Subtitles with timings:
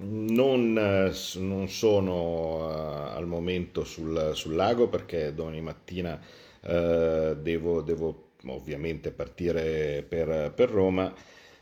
[0.00, 6.20] non, eh, non sono eh, al momento sul, sul lago perché domani mattina
[6.62, 11.12] eh, devo, devo ovviamente partire per, per Roma,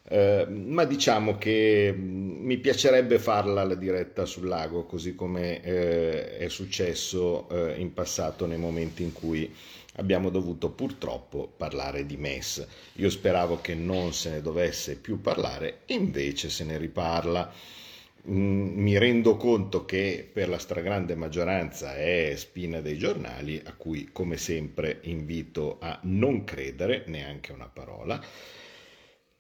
[0.09, 2.01] eh, ma diciamo che mh,
[2.45, 8.47] mi piacerebbe farla la diretta sul lago, così come eh, è successo eh, in passato
[8.47, 9.53] nei momenti in cui
[9.99, 12.67] abbiamo dovuto purtroppo parlare di MES.
[12.97, 17.51] Io speravo che non se ne dovesse più parlare, invece se ne riparla.
[18.29, 24.37] Mi rendo conto che per la stragrande maggioranza è spina dei giornali, a cui come
[24.37, 28.21] sempre invito a non credere neanche una parola.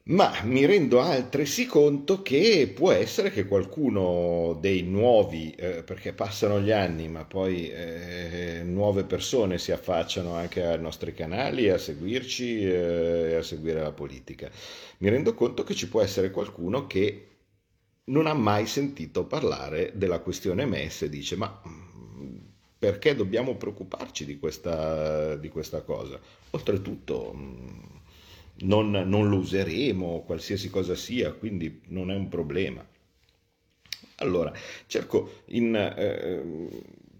[0.08, 6.60] Ma mi rendo altresì conto che può essere che qualcuno dei nuovi, eh, perché passano
[6.60, 12.62] gli anni, ma poi eh, nuove persone si affacciano anche ai nostri canali a seguirci
[12.62, 14.48] eh, e a seguire la politica.
[14.98, 17.35] Mi rendo conto che ci può essere qualcuno che
[18.06, 22.36] non ha mai sentito parlare della questione MES e dice: Ma mm,
[22.78, 26.18] perché dobbiamo preoccuparci di questa, di questa cosa?
[26.50, 27.32] Oltretutto.
[27.34, 27.84] mm,
[28.58, 32.84] non, non lo useremo, qualsiasi cosa sia, quindi non è un problema.
[34.16, 34.52] Allora,
[34.86, 35.74] cerco in...
[35.74, 36.68] eh,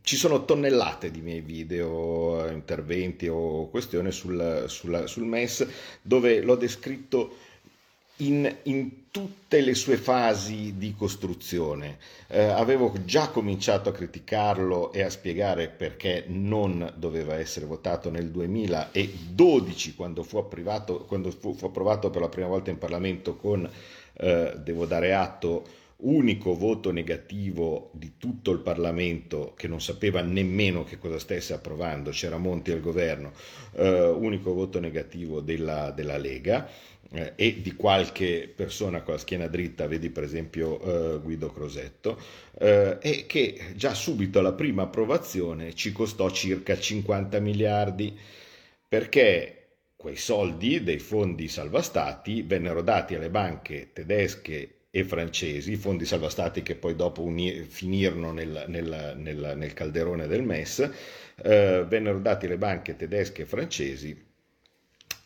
[0.02, 5.66] ci sono tonnellate di miei video, interventi o questioni sul, sulla- sul MES
[6.00, 7.34] dove l'ho descritto
[8.18, 11.98] in, in tutte le sue fasi di costruzione.
[12.28, 18.30] Eh, avevo già cominciato a criticarlo e a spiegare perché non doveva essere votato nel
[18.30, 20.46] 2012, quando fu,
[21.06, 23.68] quando fu, fu approvato per la prima volta in Parlamento con,
[24.14, 25.64] eh, devo dare atto,
[25.98, 32.10] unico voto negativo di tutto il Parlamento che non sapeva nemmeno che cosa stesse approvando,
[32.10, 33.32] c'era Monti al governo,
[33.72, 36.68] eh, unico voto negativo della, della Lega
[37.12, 42.18] eh, e di qualche persona con la schiena dritta, vedi per esempio eh, Guido Crosetto,
[42.58, 48.16] eh, e che già subito alla prima approvazione ci costò circa 50 miliardi
[48.88, 49.52] perché
[49.96, 56.28] quei soldi dei fondi salva stati vennero dati alle banche tedesche e francesi, fondi salva
[56.30, 60.88] stati che poi dopo uni- finirono nel, nel- nel- nel calderone del MES,
[61.42, 64.25] eh, vennero dati alle banche tedesche e francesi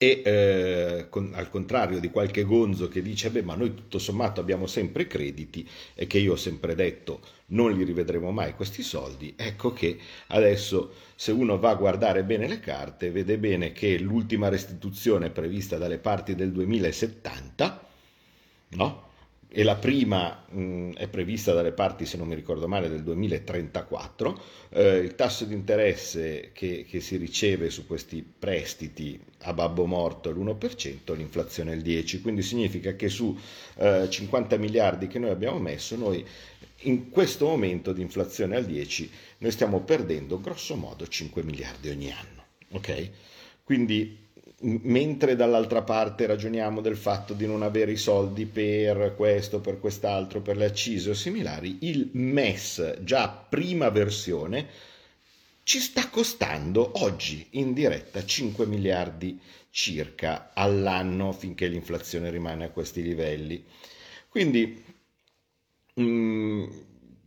[0.03, 4.41] e eh, con- al contrario di qualche gonzo che dice, beh, ma noi tutto sommato
[4.41, 9.35] abbiamo sempre crediti e che io ho sempre detto non li rivedremo mai questi soldi,
[9.37, 14.49] ecco che adesso se uno va a guardare bene le carte vede bene che l'ultima
[14.49, 17.87] restituzione prevista dalle parti del 2070,
[18.71, 19.10] no?
[19.53, 24.41] E la prima mh, è prevista dalle parti, se non mi ricordo male, del 2034.
[24.71, 30.31] Eh, il tasso di interesse che, che si riceve su questi prestiti a babbo morto
[30.31, 33.37] è l'1%, l'inflazione è il 10%, quindi significa che su
[33.79, 36.25] eh, 50 miliardi che noi abbiamo messo, noi
[36.85, 42.13] in questo momento di inflazione al 10, noi stiamo perdendo grosso modo 5 miliardi ogni
[42.13, 42.45] anno.
[42.71, 43.11] Ok?
[43.65, 44.29] Quindi
[44.63, 50.41] mentre dall'altra parte ragioniamo del fatto di non avere i soldi per questo, per quest'altro,
[50.41, 54.67] per le accise o similari, il MES, già prima versione,
[55.63, 59.41] ci sta costando oggi in diretta 5 miliardi
[59.71, 63.65] circa all'anno finché l'inflazione rimane a questi livelli.
[64.29, 64.83] Quindi
[66.01, 66.65] mm,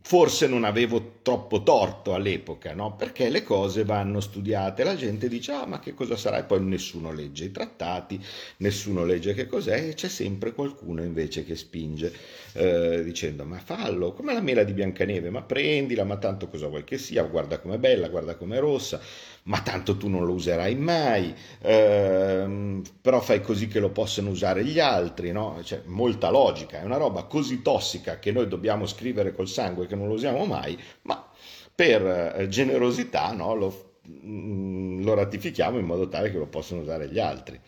[0.06, 2.94] forse non avevo troppo torto all'epoca, no?
[2.94, 6.38] Perché le cose vanno studiate, la gente dice ah ma che cosa sarà?
[6.38, 8.22] E poi nessuno legge i trattati,
[8.58, 12.12] nessuno legge che cos'è e c'è sempre qualcuno invece che spinge
[12.52, 16.84] eh, dicendo ma fallo, come la mela di Biancaneve, ma prendila, ma tanto cosa vuoi
[16.84, 19.00] che sia, guarda com'è bella, guarda com'è rossa,
[19.44, 24.64] ma tanto tu non lo userai mai, ehm, però fai così che lo possano usare
[24.64, 25.58] gli altri, no?
[25.62, 29.96] C'è molta logica, è una roba così tossica che noi dobbiamo scrivere col sangue che
[29.96, 31.26] non lo usiamo mai, ma
[31.74, 37.08] per eh, generosità no, lo, mm, lo ratifichiamo in modo tale che lo possano usare
[37.10, 37.60] gli altri.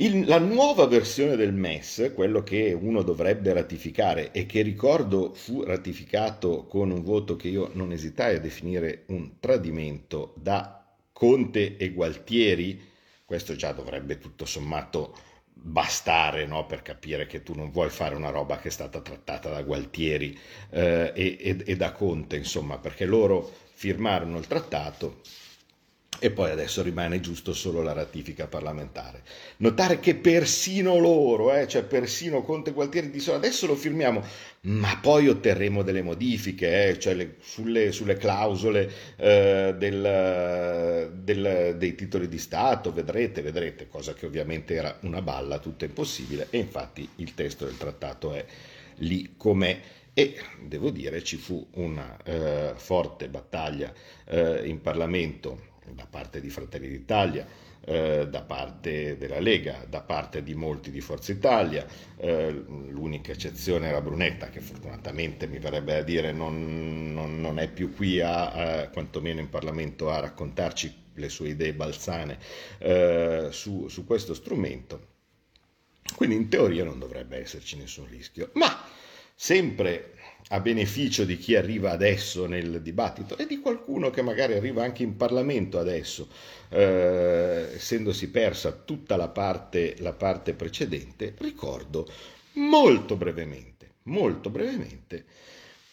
[0.00, 5.62] Il- la nuova versione del MES, quello che uno dovrebbe ratificare e che ricordo fu
[5.62, 10.82] ratificato con un voto che io non esitai a definire un tradimento da
[11.12, 12.80] Conte e Gualtieri,
[13.26, 15.14] questo già dovrebbe tutto sommato
[15.52, 19.50] bastare no, per capire che tu non vuoi fare una roba che è stata trattata
[19.50, 20.36] da Gualtieri
[20.70, 25.20] eh, e, e- e da Conte, insomma, perché loro firmarono il trattato
[26.20, 29.22] e poi adesso rimane giusto solo la ratifica parlamentare.
[29.58, 34.22] Notare che persino loro, eh, cioè persino Conte Gualtieri dicono adesso lo firmiamo,
[34.62, 41.94] ma poi otterremo delle modifiche, eh, cioè le- sulle, sulle clausole eh, del- del- dei
[41.94, 47.08] titoli di Stato, vedrete, vedrete, cosa che ovviamente era una balla, tutto impossibile, e infatti
[47.16, 48.44] il testo del trattato è
[48.98, 49.80] lì com'è.
[50.12, 53.92] E devo dire ci fu una eh, forte battaglia
[54.26, 57.46] eh, in Parlamento da parte di Fratelli d'Italia,
[57.84, 61.86] eh, da parte della Lega, da parte di molti di Forza Italia.
[62.16, 62.50] Eh,
[62.88, 67.94] l'unica eccezione era Brunetta, che fortunatamente mi verrebbe a dire non, non- non è più
[67.94, 72.38] qui a, a- quantomeno in Parlamento a raccontarci le sue idee balzane
[72.78, 75.08] eh, su, su questo strumento.
[76.16, 78.84] Quindi in teoria non dovrebbe esserci nessun rischio, ma
[79.34, 80.14] sempre
[80.52, 85.04] a beneficio di chi arriva adesso nel dibattito e di qualcuno che magari arriva anche
[85.04, 86.28] in Parlamento adesso,
[86.70, 92.08] eh, essendosi persa tutta la parte, la parte precedente, ricordo
[92.54, 95.24] molto brevemente, molto brevemente,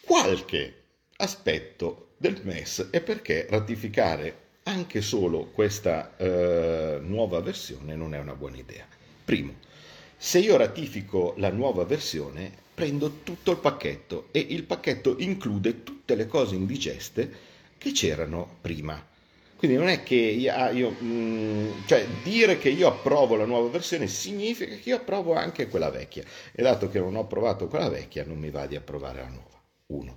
[0.00, 0.74] qualche
[1.18, 8.34] aspetto del MES e perché ratificare anche solo questa eh, nuova versione non è una
[8.34, 8.86] buona idea.
[9.24, 9.54] Primo,
[10.20, 16.16] se io ratifico la nuova versione, prendo tutto il pacchetto e il pacchetto include tutte
[16.16, 17.30] le cose indigeste
[17.78, 19.00] che c'erano prima.
[19.56, 23.68] Quindi non è che io, ah, io, mm, cioè dire che io approvo la nuova
[23.68, 26.24] versione significa che io approvo anche quella vecchia.
[26.52, 29.62] E dato che non ho approvato quella vecchia, non mi va di approvare la nuova.
[29.86, 30.16] Uno.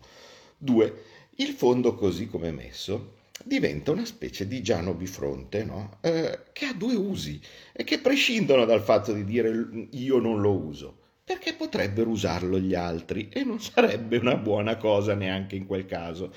[0.57, 1.03] Due,
[1.35, 5.97] il fondo così come è messo diventa una specie di Giano bifronte, no?
[6.01, 7.39] Eh, che ha due usi
[7.71, 12.75] e che prescindono dal fatto di dire io non lo uso, perché potrebbero usarlo gli
[12.75, 16.33] altri e non sarebbe una buona cosa neanche in quel caso,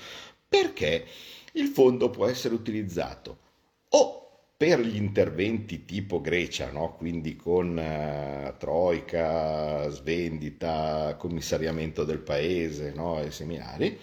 [0.47, 1.05] perché
[1.53, 3.39] il fondo può essere utilizzato
[3.89, 4.25] o
[4.57, 6.95] per gli interventi tipo Grecia, no?
[6.95, 13.21] quindi con eh, troica, svendita, commissariamento del paese no?
[13.21, 13.97] e similari,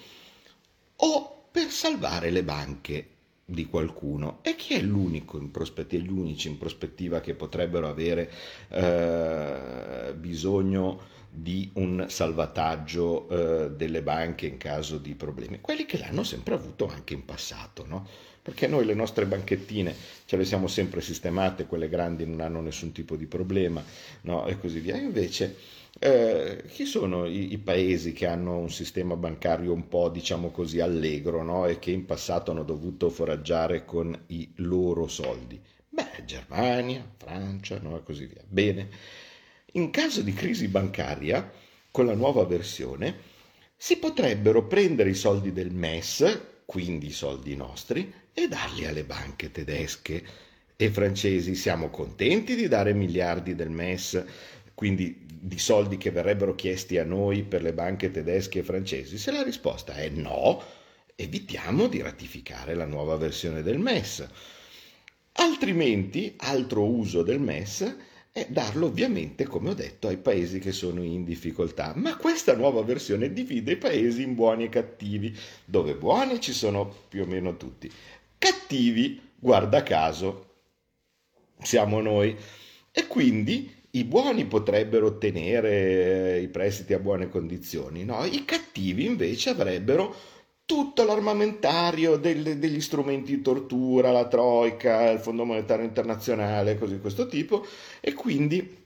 [0.97, 3.07] o per salvare le banche
[3.45, 4.39] di qualcuno.
[4.43, 8.31] E chi è l'unico in prospettiva, gli unici in prospettiva che potrebbero avere
[8.69, 15.61] eh, bisogno di un salvataggio eh, delle banche in caso di problemi?
[15.61, 18.07] Quelli che l'hanno sempre avuto anche in passato, no?
[18.43, 19.95] Perché noi le nostre banchettine
[20.25, 23.85] ce le siamo sempre sistemate, quelle grandi non hanno nessun tipo di problema,
[24.23, 24.47] no?
[24.47, 24.97] E così via.
[24.97, 25.57] Invece
[25.99, 30.81] eh, chi sono i, i paesi che hanno un sistema bancario un po', diciamo così,
[30.81, 31.67] allegro, no?
[31.67, 35.61] E che in passato hanno dovuto foraggiare con i loro soldi?
[35.89, 37.97] Beh, Germania, Francia, no?
[37.99, 38.43] E così via.
[38.47, 38.89] Bene.
[39.73, 41.51] In caso di crisi bancaria,
[41.91, 43.31] con la nuova versione,
[43.77, 49.51] si potrebbero prendere i soldi del MES, quindi i soldi nostri, e darli alle banche
[49.51, 50.25] tedesche
[50.77, 51.55] e francesi.
[51.55, 54.25] Siamo contenti di dare miliardi del MES,
[54.75, 59.19] quindi di soldi che verrebbero chiesti a noi per le banche tedesche e francesi?
[59.19, 60.63] Se la risposta è no,
[61.17, 64.25] evitiamo di ratificare la nuova versione del MES.
[65.33, 67.97] Altrimenti, altro uso del MES
[68.31, 71.93] è darlo ovviamente, come ho detto, ai paesi che sono in difficoltà.
[71.97, 76.87] Ma questa nuova versione divide i paesi in buoni e cattivi, dove buoni ci sono
[77.09, 77.91] più o meno tutti.
[78.39, 80.51] Cattivi, guarda caso,
[81.61, 82.37] siamo noi.
[82.93, 88.25] E quindi i buoni potrebbero ottenere eh, i prestiti a buone condizioni, no?
[88.25, 90.15] I cattivi invece avrebbero
[90.65, 97.01] tutto l'armamentario del- degli strumenti di tortura, la Troica, il Fondo Monetario Internazionale, cose di
[97.01, 97.67] questo tipo,
[98.01, 98.81] e quindi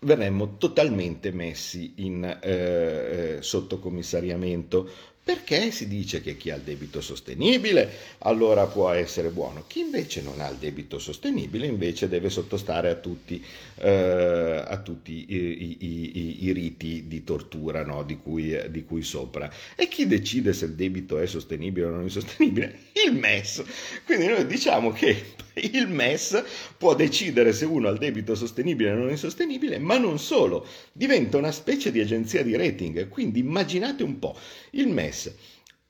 [0.00, 4.88] verremmo totalmente messi in eh, eh, sotto commissariamento
[5.24, 10.20] perché si dice che chi ha il debito sostenibile allora può essere buono, chi invece
[10.20, 13.42] non ha il debito sostenibile invece deve sottostare a tutti,
[13.76, 18.02] eh, a tutti i, i- i- i riti di tortura no?
[18.02, 19.50] di, cui, di cui sopra.
[19.74, 22.78] E chi decide se il debito è sostenibile o non è sostenibile?
[23.06, 23.62] Il MES.
[24.04, 26.42] Quindi noi diciamo che il MES
[26.76, 30.66] può decidere se uno ha il debito sostenibile o non è sostenibile, ma non solo,
[30.92, 33.08] diventa una specie di agenzia di rating.
[33.08, 34.36] Quindi immaginate un po',
[34.72, 35.13] il MES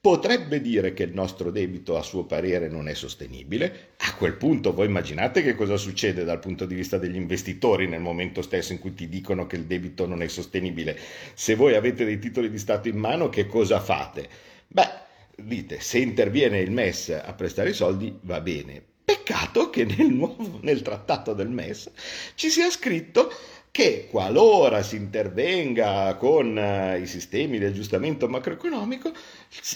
[0.04, 3.92] potrebbe dire che il nostro debito a suo parere non è sostenibile.
[4.00, 8.02] A quel punto voi immaginate che cosa succede dal punto di vista degli investitori nel
[8.02, 10.98] momento stesso in cui ti dicono che il debito non è sostenibile.
[11.32, 14.28] Se voi avete dei titoli di Stato in mano, che cosa fate?
[14.66, 14.90] Beh,
[15.36, 18.82] dite, se interviene il MES a prestare i soldi va bene.
[19.04, 21.90] Peccato che nel, nuovo, nel trattato del MES
[22.34, 23.32] ci sia scritto
[23.74, 29.10] che qualora si intervenga con eh, i sistemi di aggiustamento macroeconomico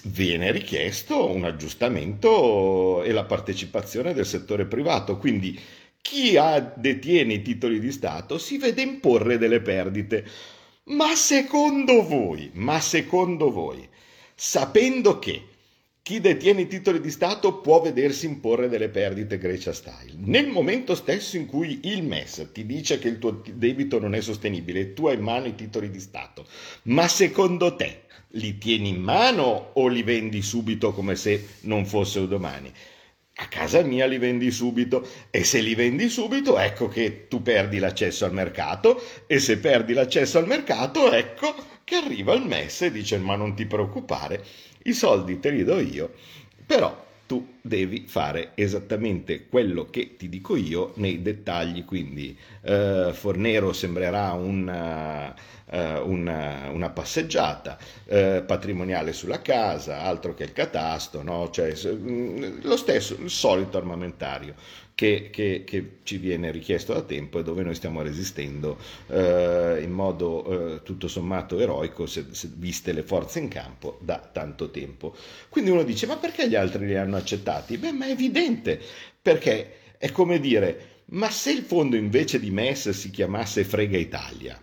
[0.05, 5.17] viene richiesto un aggiustamento e la partecipazione del settore privato.
[5.17, 5.59] Quindi
[6.00, 10.25] chi ha, detiene i titoli di Stato si vede imporre delle perdite.
[10.85, 13.85] Ma secondo voi, ma secondo voi,
[14.33, 15.43] sapendo che
[16.09, 20.15] chi detiene i titoli di Stato può vedersi imporre delle perdite Grecia style.
[20.17, 24.23] Nel momento stesso in cui il MES ti dice che il tuo debito non è
[24.23, 26.47] sostenibile e tu hai in mano i titoli di Stato,
[26.85, 32.25] ma secondo te li tieni in mano o li vendi subito come se non fossero
[32.25, 32.73] domani?
[33.41, 37.79] A casa mia li vendi subito e se li vendi subito ecco che tu perdi
[37.79, 42.91] l'accesso al mercato e se perdi l'accesso al mercato ecco che arriva il MES e
[42.91, 44.45] dice ma non ti preoccupare,
[44.88, 46.12] i soldi te li do io,
[46.64, 53.75] però tu devi fare esattamente quello che ti dico io nei dettagli, quindi eh, Fornero
[53.75, 55.35] sembrerà una,
[55.71, 61.51] eh, una, una passeggiata, eh, patrimoniale sulla casa, altro che il catasto, no?
[61.51, 64.55] cioè, mh, lo stesso, il solito armamentario
[64.95, 69.93] che, che- che ci viene richiesto da tempo e dove noi stiamo resistendo eh, in
[69.93, 75.15] modo eh, tutto sommato eroico, se, se- viste le forze in campo, da tanto tempo.
[75.49, 77.79] Quindi uno dice, ma perché gli altri li hanno accettati?
[77.79, 78.81] Beh, ma è evidente,
[79.21, 84.61] perché è come dire, ma se il fondo invece di MES si chiamasse Frega Italia,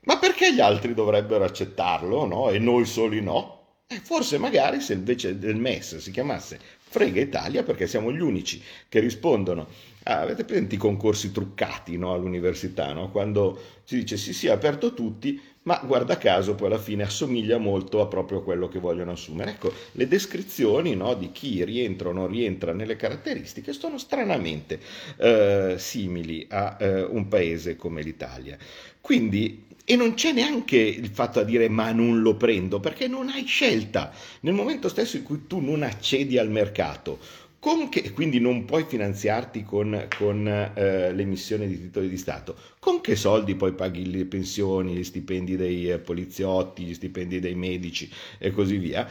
[0.00, 2.50] ma perché gli altri dovrebbero accettarlo, no?
[2.50, 3.56] E noi soli no?
[4.02, 9.00] Forse magari se invece del MES si chiamasse Frega Italia, perché siamo gli unici che
[9.00, 9.68] rispondono.
[10.04, 13.10] Ah, avete presente i concorsi truccati no, all'università, no?
[13.10, 17.58] quando si dice sì, sì, è aperto tutti, ma guarda caso poi alla fine assomiglia
[17.58, 19.50] molto a proprio quello che vogliono assumere.
[19.50, 24.80] Ecco, le descrizioni no, di chi rientra o non rientra nelle caratteristiche sono stranamente
[25.18, 28.56] eh, simili a eh, un paese come l'Italia.
[28.98, 33.30] Quindi, e non c'è neanche il fatto a dire ma non lo prendo, perché non
[33.30, 34.12] hai scelta.
[34.40, 37.18] Nel momento stesso in cui tu non accedi al mercato,
[37.58, 43.00] con che, quindi non puoi finanziarti con, con eh, l'emissione di titoli di Stato, con
[43.00, 48.10] che soldi poi paghi le pensioni, gli stipendi dei eh, poliziotti, gli stipendi dei medici
[48.36, 49.10] e così via?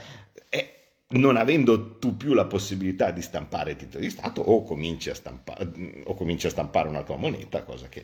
[1.09, 5.57] Non avendo tu più la possibilità di stampare titoli di Stato, o cominci a, stampa-
[6.03, 8.03] o cominci a stampare una tua moneta, cosa che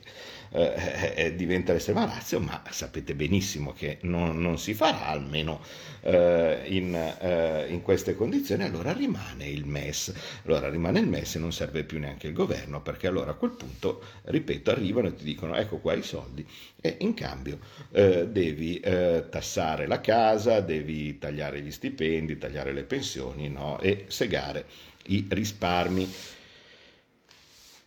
[0.52, 5.60] eh, eh, diventa l'estrema razio, ma sapete benissimo che non, non si farà, almeno
[6.00, 10.14] eh, in, eh, in queste condizioni, allora rimane il MES.
[10.46, 13.52] Allora rimane il MES e non serve più neanche il governo, perché allora a quel
[13.52, 16.48] punto, ripeto, arrivano e ti dicono ecco qua i soldi
[16.80, 17.60] e in cambio
[17.92, 23.80] eh, devi eh, tassare la casa, devi tagliare gli stipendi, tagliare le pensioni no?
[23.80, 24.66] e segare
[25.08, 26.08] i risparmi.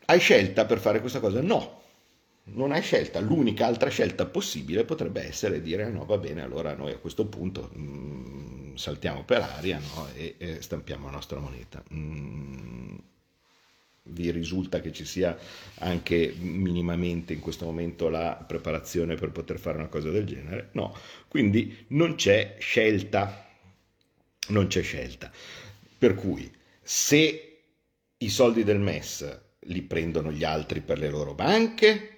[0.07, 1.41] Hai scelta per fare questa cosa?
[1.41, 1.83] No,
[2.55, 3.21] non hai scelta.
[3.21, 7.71] L'unica altra scelta possibile potrebbe essere dire no, va bene, allora noi a questo punto
[7.77, 10.09] mm, saltiamo per aria no?
[10.15, 11.83] e, e stampiamo la nostra moneta.
[11.93, 12.97] Mm,
[14.09, 15.37] vi risulta che ci sia
[15.79, 20.69] anche minimamente in questo momento la preparazione per poter fare una cosa del genere?
[20.73, 20.95] No,
[21.27, 23.46] quindi non c'è scelta,
[24.49, 25.31] non c'è scelta.
[25.99, 26.51] Per cui
[26.83, 27.63] se
[28.19, 32.11] i soldi del MES li prendono gli altri per le loro banche,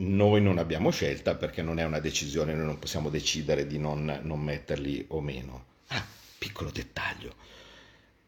[0.00, 4.20] noi non abbiamo scelta perché non è una decisione, noi non possiamo decidere di non,
[4.22, 5.64] non metterli o meno.
[5.88, 6.04] Ah,
[6.38, 7.34] piccolo dettaglio.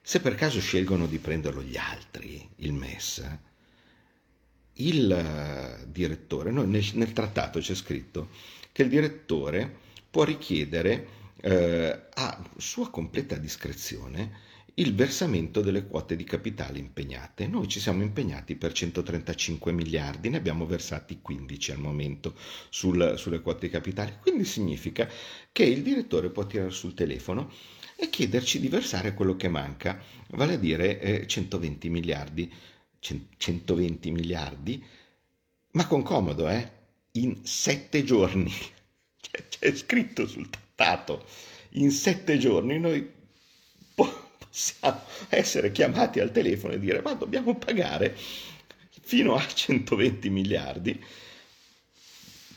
[0.02, 3.24] Se per caso scelgono di prenderlo gli altri, il MES,
[4.74, 8.30] il eh, direttore, nel, nel trattato c'è scritto
[8.72, 9.72] che il direttore
[10.10, 17.46] può richiedere eh, a sua completa discrezione il versamento delle quote di capitale impegnate.
[17.46, 22.34] Noi ci siamo impegnati per 135 miliardi, ne abbiamo versati 15 al momento
[22.70, 25.08] sul- sulle quote di capitale, quindi significa
[25.52, 27.50] che il direttore può tirare sul telefono
[27.96, 32.50] e chiederci di versare quello che manca, vale a dire eh, 120 miliardi.
[33.00, 34.82] Cen- 120 miliardi,
[35.72, 36.70] ma con comodo, eh?
[37.12, 38.50] In sette giorni.
[39.20, 40.48] C'è, c'è scritto sul
[40.80, 41.24] trattato.
[41.74, 43.06] In sette giorni noi
[43.94, 48.16] po- possiamo essere chiamati al telefono e dire ma dobbiamo pagare
[49.02, 50.98] fino a 120 miliardi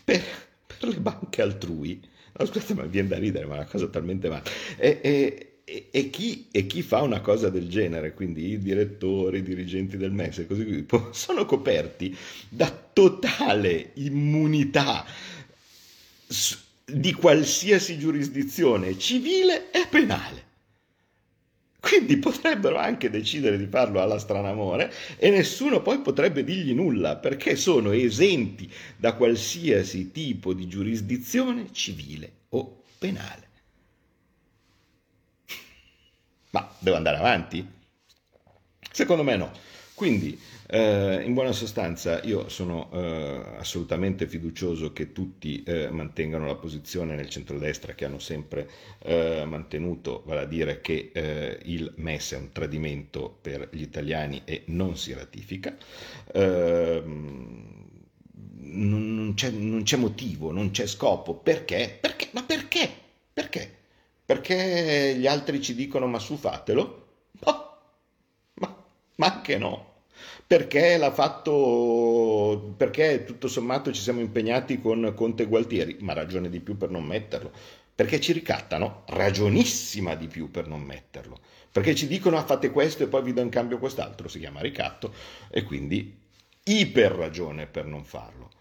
[0.04, 0.22] per,
[0.66, 2.02] per le banche altrui.
[2.36, 4.44] No, scusate, ma viene da ridere, ma è una cosa talmente male.
[4.78, 9.38] E, e- e- e chi, e chi fa una cosa del genere, quindi i direttori,
[9.38, 12.16] i dirigenti del MES e così via, sono coperti
[12.50, 15.06] da totale immunità
[16.86, 20.52] di qualsiasi giurisdizione civile e penale.
[21.80, 27.58] Quindi potrebbero anche decidere di farlo alla stranamore e nessuno poi potrebbe dirgli nulla perché
[27.58, 33.48] sono esenti da qualsiasi tipo di giurisdizione civile o penale.
[36.52, 37.68] Ma devo andare avanti?
[38.92, 39.52] Secondo me no.
[39.96, 46.56] Quindi, eh, in buona sostanza, io sono eh, assolutamente fiducioso che tutti eh, mantengano la
[46.56, 48.68] posizione nel centrodestra che hanno sempre
[49.00, 54.42] eh, mantenuto, vale a dire che eh, il MES è un tradimento per gli italiani
[54.46, 55.76] e non si ratifica.
[56.34, 57.92] Ehm,
[58.62, 61.36] non, c'è, non c'è motivo, non c'è scopo.
[61.36, 61.98] Perché?
[62.00, 62.30] Perché?
[62.32, 62.90] Ma perché?
[63.34, 63.72] Perché?
[64.26, 67.02] Perché gli altri ci dicono ma su fatelo?
[67.46, 67.63] No,
[69.24, 69.92] ma, anche no.
[70.46, 76.60] Perché l'ha fatto, perché tutto sommato ci siamo impegnati con Conte Gualtieri, ma ragione di
[76.60, 77.52] più per non metterlo.
[77.96, 81.40] Perché ci ricattano, ragionissima di più per non metterlo.
[81.72, 84.62] Perché ci dicono ah, fate questo e poi vi do in cambio quest'altro, si chiama
[84.62, 85.14] ricatto,
[85.50, 86.16] e quindi
[86.64, 88.52] iper ragione per non farlo.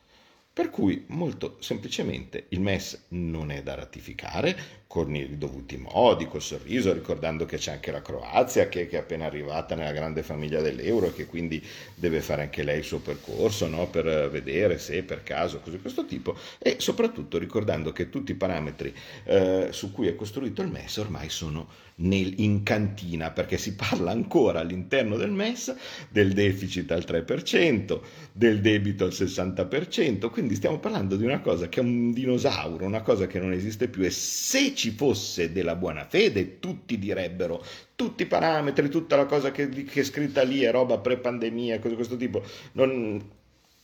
[0.54, 6.42] Per cui molto semplicemente il MES non è da ratificare con i dovuti modi, col
[6.42, 10.60] sorriso, ricordando che c'è anche la Croazia che, che è appena arrivata nella grande famiglia
[10.60, 13.88] dell'euro e che quindi deve fare anche lei il suo percorso no?
[13.88, 18.34] per vedere se per caso cose di questo tipo e soprattutto ricordando che tutti i
[18.34, 18.94] parametri
[19.24, 21.68] eh, su cui è costruito il MES ormai sono
[22.02, 25.74] nel, in cantina perché si parla ancora all'interno del MES
[26.08, 28.00] del deficit al 3%,
[28.32, 33.02] del debito al 60%, quindi stiamo parlando di una cosa che è un dinosauro, una
[33.02, 38.24] cosa che non esiste più e se ci fosse della buona fede tutti direbbero tutti
[38.24, 41.94] i parametri, tutta la cosa che, che è scritta lì è roba pre-pandemia, cose di
[41.94, 43.22] questo tipo, non,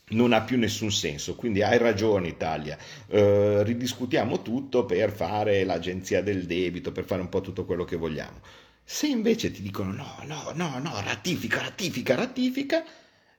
[0.09, 1.35] non ha più nessun senso.
[1.35, 2.77] Quindi hai ragione Italia,
[3.07, 7.95] eh, ridiscutiamo tutto per fare l'agenzia del debito, per fare un po' tutto quello che
[7.95, 8.39] vogliamo.
[8.83, 12.83] Se invece ti dicono no, no, no, no, ratifica, ratifica, ratifica,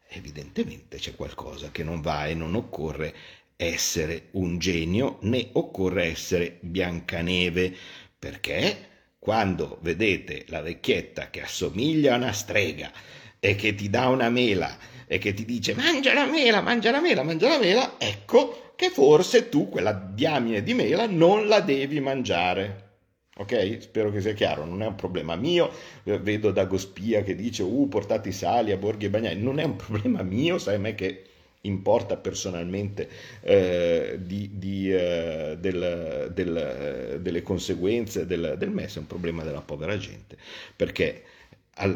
[0.09, 3.15] evidentemente c'è qualcosa che non va e non occorre
[3.61, 7.77] essere un genio né occorre essere Biancaneve,
[8.19, 8.89] perché
[9.19, 12.91] quando vedete la vecchietta che assomiglia a una strega
[13.39, 14.75] e che ti dà una mela
[15.07, 18.89] e che ti dice mangia la mela, mangia la mela, mangia la mela, ecco che
[18.89, 22.89] forse tu quella diamine di mela non la devi mangiare.
[23.37, 23.79] Ok?
[23.81, 25.71] Spero che sia chiaro, non è un problema mio.
[26.05, 29.37] Eh, Vedo Dagospia che dice uh, portate i sali a Borghi e Bagnai.
[29.39, 31.30] Non è un problema mio, sai me che
[31.63, 33.09] importa personalmente
[33.43, 39.61] eh, di, di, eh, del, del, delle conseguenze del, del MES, è un problema della
[39.61, 40.37] povera gente.
[40.75, 41.25] Perché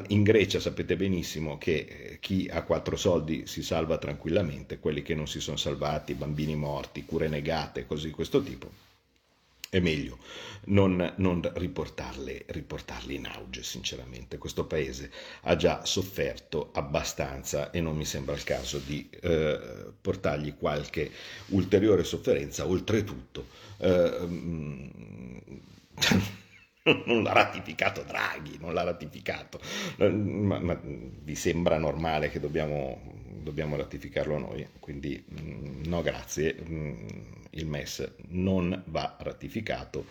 [0.09, 5.15] in Grecia sapete benissimo che eh, chi ha quattro soldi si salva tranquillamente, quelli che
[5.15, 8.71] non si sono salvati, bambini morti, cure negate, cose di questo tipo,
[9.75, 10.19] è meglio
[10.67, 14.39] non, non riportarle, riportarli in auge, sinceramente.
[14.39, 15.11] Questo paese
[15.43, 19.59] ha già sofferto abbastanza e non mi sembra il caso di eh,
[20.01, 21.11] portargli qualche
[21.49, 22.67] ulteriore sofferenza.
[22.67, 23.47] Oltretutto,
[23.79, 24.89] eh, mm,
[27.07, 29.61] non l'ha ratificato Draghi, non l'ha ratificato.
[29.97, 34.67] Ma, ma vi sembra normale che dobbiamo, dobbiamo ratificarlo noi?
[34.81, 36.57] Quindi mm, no, grazie.
[36.69, 36.95] Mm,
[37.51, 40.05] Il MES non va ratificato.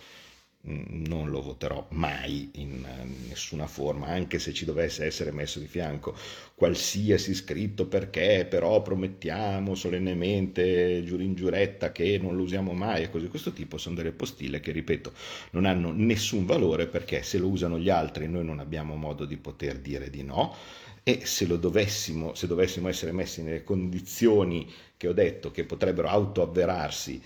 [0.70, 5.60] Mm, Non lo voterò mai in eh, nessuna forma, anche se ci dovesse essere messo
[5.60, 6.16] di fianco
[6.56, 13.26] qualsiasi scritto perché però promettiamo solennemente in giuretta che non lo usiamo mai e cose
[13.26, 15.12] di questo tipo, sono delle postille che, ripeto,
[15.52, 19.36] non hanno nessun valore perché se lo usano gli altri noi non abbiamo modo di
[19.38, 20.56] poter dire di no
[21.04, 26.08] e se lo dovessimo, se dovessimo essere messi nelle condizioni che ho detto che potrebbero
[26.08, 27.22] autoavverarsi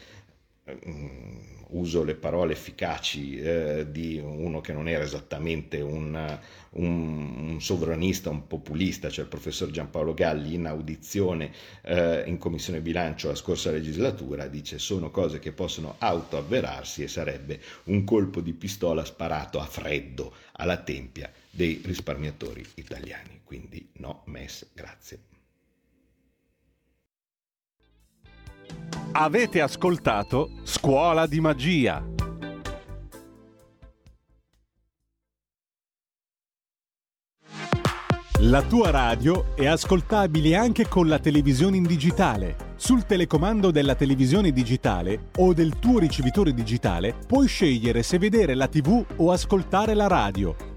[0.88, 1.38] mm,
[1.70, 6.40] uso le parole efficaci eh, di uno che non era esattamente un,
[6.72, 11.52] un- un sovranista, un populista, cioè il professor Giampaolo Galli in audizione
[11.84, 17.60] eh, in commissione bilancio la scorsa legislatura, dice sono cose che possono autoavverarsi e sarebbe
[17.86, 23.37] un colpo di pistola sparato a freddo alla tempia dei risparmiatori italiani.
[23.48, 25.22] Quindi no, MES, grazie.
[29.14, 32.06] Avete ascoltato Scuola di Magia.
[38.42, 42.74] La tua radio è ascoltabile anche con la televisione in digitale.
[42.76, 48.68] Sul telecomando della televisione digitale o del tuo ricevitore digitale puoi scegliere se vedere la
[48.68, 50.77] TV o ascoltare la radio.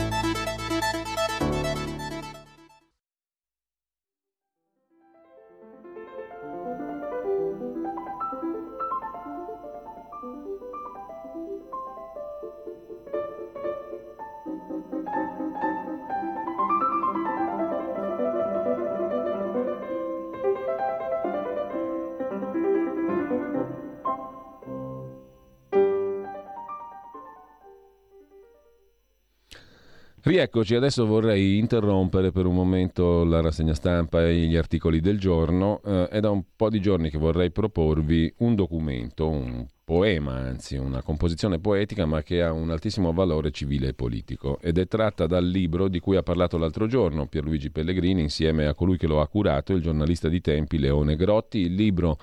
[30.23, 35.81] Rieccoci, adesso vorrei interrompere per un momento la rassegna stampa e gli articoli del giorno.
[35.83, 40.75] Eh, è da un po' di giorni che vorrei proporvi un documento, un poema, anzi
[40.75, 44.59] una composizione poetica, ma che ha un altissimo valore civile e politico.
[44.61, 48.75] Ed è tratta dal libro di cui ha parlato l'altro giorno Pierluigi Pellegrini insieme a
[48.75, 51.61] colui che lo ha curato, il giornalista di tempi Leone Grotti.
[51.61, 52.19] Il libro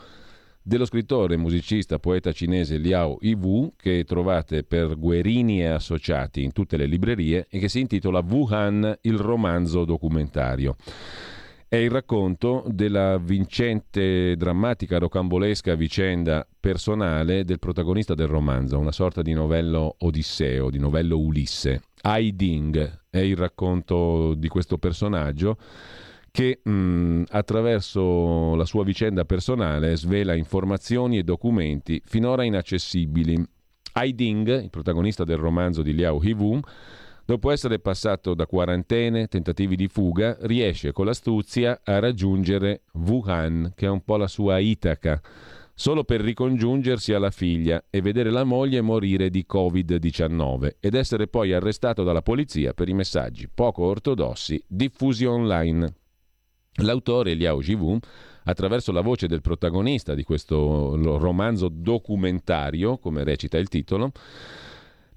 [0.68, 6.76] dello scrittore, musicista, poeta cinese Liao Yiwu, che trovate per Guerini e Associati in tutte
[6.76, 10.76] le librerie e che si intitola Wuhan, il romanzo documentario.
[11.66, 19.22] È il racconto della vincente, drammatica, rocambolesca vicenda personale del protagonista del romanzo, una sorta
[19.22, 21.80] di novello Odisseo, di novello Ulisse.
[22.02, 25.56] Ai Ding è il racconto di questo personaggio
[26.38, 33.44] che mh, attraverso la sua vicenda personale svela informazioni e documenti finora inaccessibili.
[33.94, 36.60] Ai Ding, il protagonista del romanzo di Liao Hiwu,
[37.24, 43.86] dopo essere passato da quarantene, tentativi di fuga, riesce con l'astuzia a raggiungere Wuhan, che
[43.86, 45.20] è un po' la sua Itaca,
[45.74, 51.52] solo per ricongiungersi alla figlia e vedere la moglie morire di Covid-19 ed essere poi
[51.52, 55.97] arrestato dalla polizia per i messaggi poco ortodossi diffusi online.
[56.80, 57.98] L'autore Liao Jivun,
[58.44, 64.12] attraverso la voce del protagonista di questo romanzo documentario, come recita il titolo,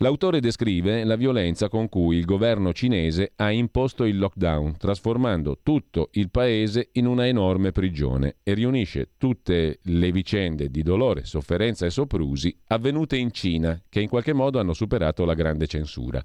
[0.02, 6.10] L'autore descrive la violenza con cui il governo cinese ha imposto il lockdown, trasformando tutto
[6.13, 11.91] il paese in una enorme prigione e riunisce tutte le vicende di dolore, sofferenza e
[11.91, 16.19] soprusi avvenute in Cina, che in qualche modo hanno superato la grande censura,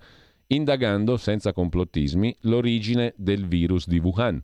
[0.46, 4.42] indagando senza complottismi l'origine del virus di Wuhan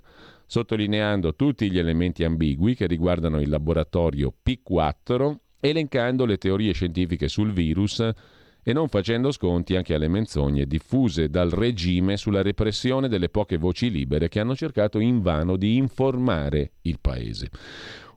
[0.52, 7.54] sottolineando tutti gli elementi ambigui che riguardano il laboratorio P4, elencando le teorie scientifiche sul
[7.54, 8.06] virus
[8.62, 13.90] e non facendo sconti anche alle menzogne diffuse dal regime sulla repressione delle poche voci
[13.90, 17.48] libere che hanno cercato invano di informare il paese.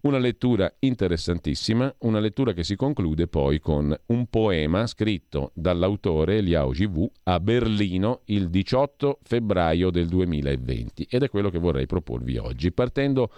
[0.06, 6.72] Una lettura interessantissima, una lettura che si conclude poi con un poema scritto dall'autore Liao
[6.74, 12.72] Jivu a Berlino il 18 febbraio del 2020 ed è quello che vorrei proporvi oggi,
[12.72, 13.32] partendo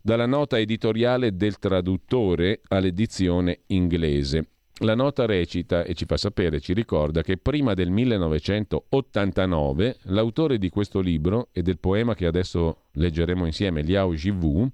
[0.00, 4.46] dalla nota editoriale del traduttore all'edizione inglese.
[4.78, 10.70] La nota recita e ci fa sapere, ci ricorda che prima del 1989 l'autore di
[10.70, 14.70] questo libro e del poema che adesso leggeremo insieme, Liao Jivu,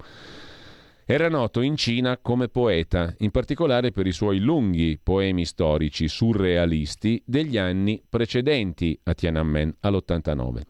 [1.11, 7.23] era noto in Cina come poeta, in particolare per i suoi lunghi poemi storici surrealisti
[7.25, 10.61] degli anni precedenti a Tiananmen all'89.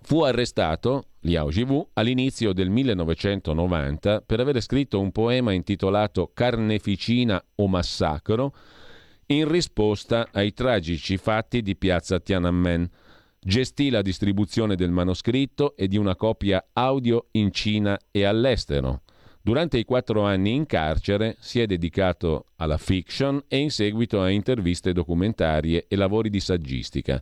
[0.00, 7.68] Fu arrestato, Liao Jivu, all'inizio del 1990 per aver scritto un poema intitolato Carneficina o
[7.68, 8.54] massacro
[9.26, 12.88] in risposta ai tragici fatti di piazza Tiananmen.
[13.38, 19.02] Gestì la distribuzione del manoscritto e di una copia audio in Cina e all'estero.
[19.44, 24.30] Durante i quattro anni in carcere si è dedicato alla fiction e in seguito a
[24.30, 27.20] interviste documentarie e lavori di saggistica.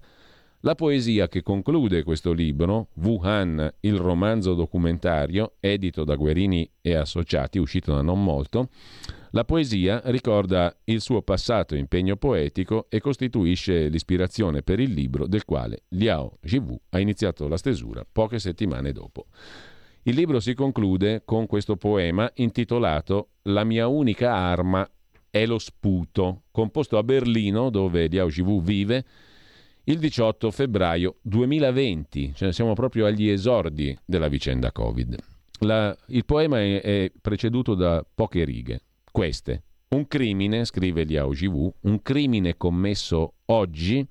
[0.60, 7.58] La poesia che conclude questo libro, Wuhan, il romanzo documentario, edito da Guerini e Associati,
[7.58, 8.68] uscito da non molto,
[9.30, 15.46] la poesia ricorda il suo passato impegno poetico e costituisce l'ispirazione per il libro del
[15.46, 19.28] quale Liao Jivu ha iniziato la stesura poche settimane dopo.
[20.04, 24.88] Il libro si conclude con questo poema intitolato La mia unica arma
[25.28, 29.04] è lo sputo, composto a Berlino, dove Liao Jivu vive,
[29.84, 35.16] il 18 febbraio 2020, cioè siamo proprio agli esordi della vicenda Covid.
[35.60, 38.80] La- il poema è, è preceduto da poche righe,
[39.12, 39.64] queste.
[39.88, 44.06] Un crimine, scrive Liao Jivu, un crimine commesso oggi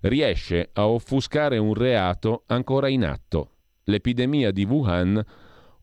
[0.00, 3.49] riesce a offuscare un reato ancora in atto.
[3.90, 5.20] L'epidemia di Wuhan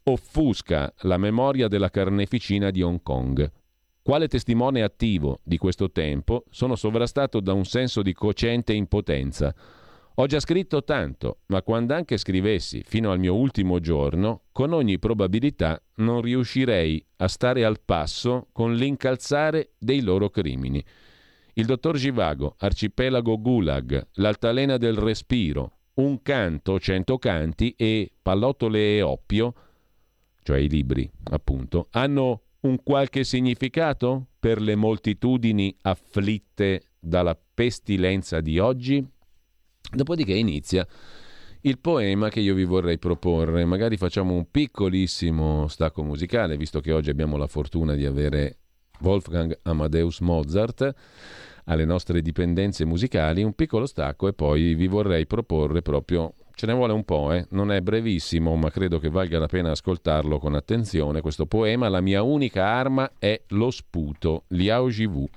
[0.04, 3.52] offusca la memoria della carneficina di Hong Kong.
[4.02, 9.54] Quale testimone attivo di questo tempo sono sovrastato da un senso di cocente impotenza.
[10.20, 15.00] Ho già scritto tanto, ma quando anche scrivessi fino al mio ultimo giorno, con ogni
[15.00, 20.82] probabilità non riuscirei a stare al passo con l'incalzare dei loro crimini.
[21.56, 29.02] Il dottor Givago, Arcipelago Gulag, L'altalena del respiro, Un canto, Cento canti e Pallottole e
[29.02, 29.54] oppio,
[30.44, 38.60] cioè i libri, appunto, hanno un qualche significato per le moltitudini afflitte dalla pestilenza di
[38.60, 39.04] oggi?
[39.92, 40.86] Dopodiché inizia
[41.62, 43.66] il poema che io vi vorrei proporre.
[43.66, 48.58] Magari facciamo un piccolissimo stacco musicale, visto che oggi abbiamo la fortuna di avere
[49.00, 50.94] Wolfgang Amadeus Mozart
[51.68, 56.74] alle nostre dipendenze musicali, un piccolo stacco e poi vi vorrei proporre proprio, ce ne
[56.74, 57.46] vuole un po', eh?
[57.52, 62.02] non è brevissimo, ma credo che valga la pena ascoltarlo con attenzione, questo poema, La
[62.02, 65.28] mia unica arma è lo sputo, Liao Jivu,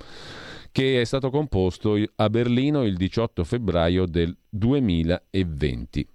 [0.72, 6.08] che è stato composto a Berlino il 18 febbraio del 2020.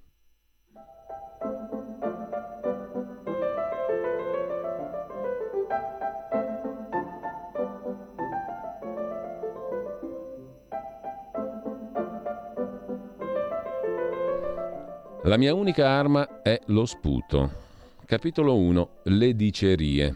[15.25, 17.49] La mia unica arma è lo sputo.
[18.05, 18.89] Capitolo 1.
[19.05, 20.13] Le dicerie.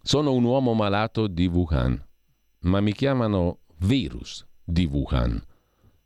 [0.00, 2.00] Sono un uomo malato di Wuhan,
[2.60, 5.42] ma mi chiamano virus di Wuhan.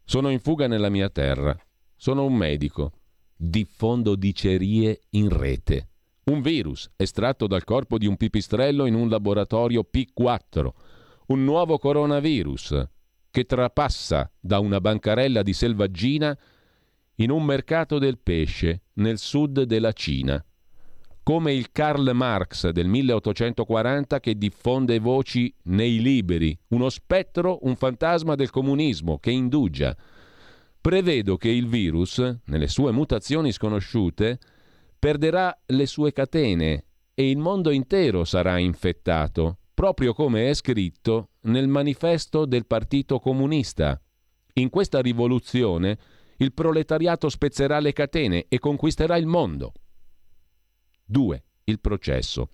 [0.03, 1.55] Sono in fuga nella mia terra.
[1.95, 2.93] Sono un medico.
[3.37, 5.89] Diffondo dicerie in rete.
[6.25, 10.69] Un virus estratto dal corpo di un pipistrello in un laboratorio P4.
[11.27, 12.89] Un nuovo coronavirus
[13.31, 16.35] che trapassa da una bancarella di selvaggina
[17.17, 20.45] in un mercato del pesce nel sud della Cina,
[21.23, 28.37] come il Karl Marx del 1840 che diffonde voci nei liberi, uno spettro, un fantasma
[28.37, 29.97] del comunismo che indugia.
[30.81, 34.39] Prevedo che il virus, nelle sue mutazioni sconosciute,
[34.97, 41.67] perderà le sue catene e il mondo intero sarà infettato, proprio come è scritto nel
[41.67, 44.01] manifesto del Partito Comunista.
[44.55, 45.99] In questa rivoluzione
[46.39, 49.73] il proletariato spezzerà le catene e conquisterà il mondo.
[51.05, 51.45] 2.
[51.65, 52.51] Il processo.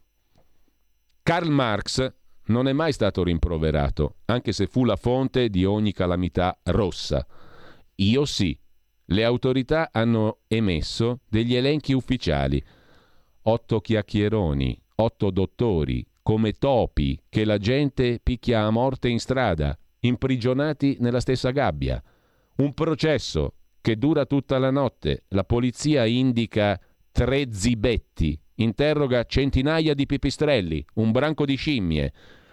[1.23, 2.12] Karl Marx
[2.47, 7.27] non è mai stato rimproverato, anche se fu la fonte di ogni calamità rossa.
[7.97, 8.59] Io sì.
[9.07, 12.62] Le autorità hanno emesso degli elenchi ufficiali.
[13.42, 20.97] Otto chiacchieroni, otto dottori, come topi che la gente picchia a morte in strada, imprigionati
[21.01, 22.03] nella stessa gabbia.
[22.57, 25.25] Un processo che dura tutta la notte.
[25.29, 32.12] La polizia indica tre zibetti, interroga centinaia di pipistrelli, un branco di scimmie.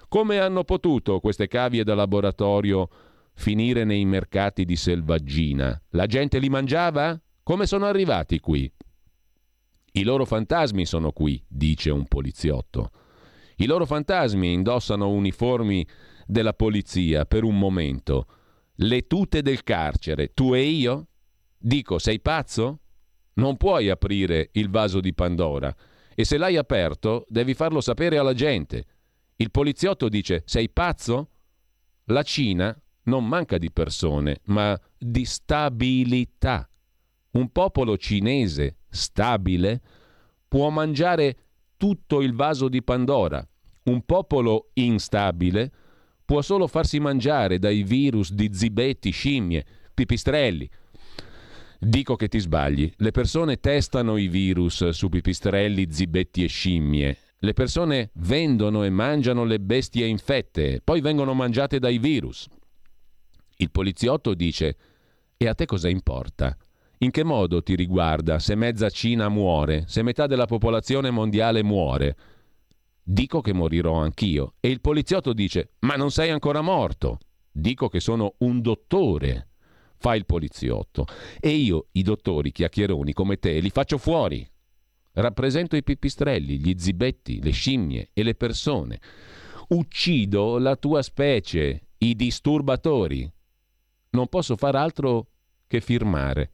[0.09, 2.89] Come hanno potuto queste cavie da laboratorio
[3.35, 5.79] finire nei mercati di selvaggina?
[5.91, 7.17] La gente li mangiava?
[7.43, 8.69] Come sono arrivati qui?
[9.93, 12.91] I loro fantasmi sono qui, dice un poliziotto.
[13.57, 15.85] I loro fantasmi indossano uniformi
[16.25, 18.25] della polizia per un momento.
[18.75, 21.07] Le tute del carcere, tu e io?
[21.61, 22.79] Dico, sei pazzo?
[23.33, 25.75] Non puoi aprire il vaso di Pandora
[26.15, 28.85] e se l'hai aperto devi farlo sapere alla gente.
[29.35, 31.29] Il poliziotto dice, sei pazzo?
[32.05, 36.69] La Cina non manca di persone, ma di stabilità.
[37.31, 39.81] Un popolo cinese stabile
[40.47, 41.37] può mangiare
[41.75, 43.45] tutto il vaso di Pandora.
[43.83, 45.71] Un popolo instabile
[46.23, 50.69] può solo farsi mangiare dai virus di zibetti, scimmie, pipistrelli.
[51.81, 52.91] Dico che ti sbagli.
[52.97, 57.17] Le persone testano i virus su pipistrelli, zibetti e scimmie.
[57.37, 62.49] Le persone vendono e mangiano le bestie infette, poi vengono mangiate dai virus.
[63.55, 64.75] Il poliziotto dice:
[65.37, 66.53] E a te cosa importa?
[66.97, 72.17] In che modo ti riguarda se mezza Cina muore, se metà della popolazione mondiale muore?
[73.01, 74.55] Dico che morirò anch'io.
[74.59, 77.19] E il poliziotto dice: Ma non sei ancora morto.
[77.49, 79.48] Dico che sono un dottore.
[80.01, 81.05] Fa il poliziotto.
[81.41, 84.49] E io, i dottori chiacchieroni come te, li faccio fuori.
[85.11, 89.01] Rappresento i pipistrelli, gli zibetti, le scimmie e le persone.
[89.67, 93.29] Uccido la tua specie, i disturbatori.
[94.11, 95.31] Non posso far altro
[95.67, 96.53] che firmare,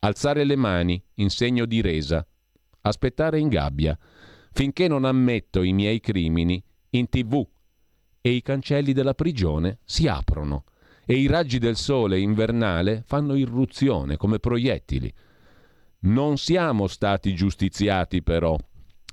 [0.00, 2.24] alzare le mani in segno di resa,
[2.82, 3.98] aspettare in gabbia,
[4.52, 7.42] finché non ammetto i miei crimini in tv
[8.20, 10.64] e i cancelli della prigione si aprono
[11.04, 15.12] e i raggi del sole invernale fanno irruzione come proiettili.
[16.00, 18.56] Non siamo stati giustiziati però.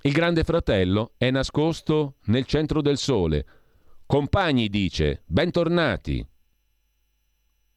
[0.02, 3.45] Il grande fratello è nascosto nel centro del sole.
[4.06, 6.25] Compagni dice, bentornati.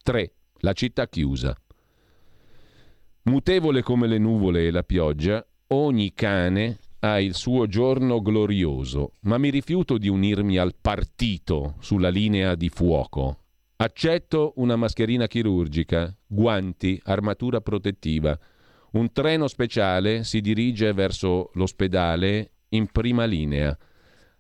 [0.03, 0.33] 3.
[0.61, 1.57] La città chiusa.
[3.25, 9.37] Mutevole come le nuvole e la pioggia, ogni cane ha il suo giorno glorioso, ma
[9.39, 13.42] mi rifiuto di unirmi al partito sulla linea di fuoco.
[13.83, 18.39] Accetto una mascherina chirurgica, guanti, armatura protettiva.
[18.93, 23.77] Un treno speciale si dirige verso l'ospedale in prima linea.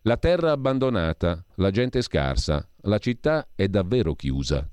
[0.02, 4.64] La terra abbandonata, la gente scarsa, la città è davvero chiusa.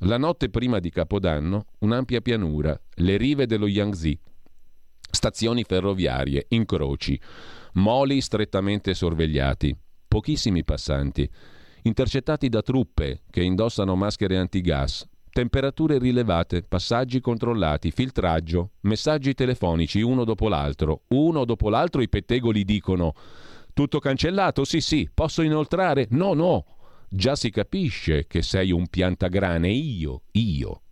[0.00, 4.18] La notte prima di Capodanno, un'ampia pianura, le rive dello Yangtze,
[5.10, 7.18] stazioni ferroviarie, incroci,
[7.74, 9.74] moli strettamente sorvegliati,
[10.06, 11.26] pochissimi passanti,
[11.82, 20.24] intercettati da truppe che indossano maschere antigas, temperature rilevate, passaggi controllati, filtraggio, messaggi telefonici uno
[20.24, 23.14] dopo l'altro, uno dopo l'altro i pettegoli dicono
[23.72, 24.64] tutto cancellato?
[24.64, 26.06] Sì, sì, posso inoltrare?
[26.10, 26.64] No, no.
[27.08, 30.82] Già si capisce che sei un piantagrane, io, io.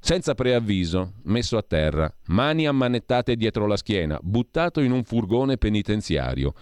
[0.00, 6.54] Senza preavviso, messo a terra, mani ammanettate dietro la schiena, buttato in un furgone penitenziario.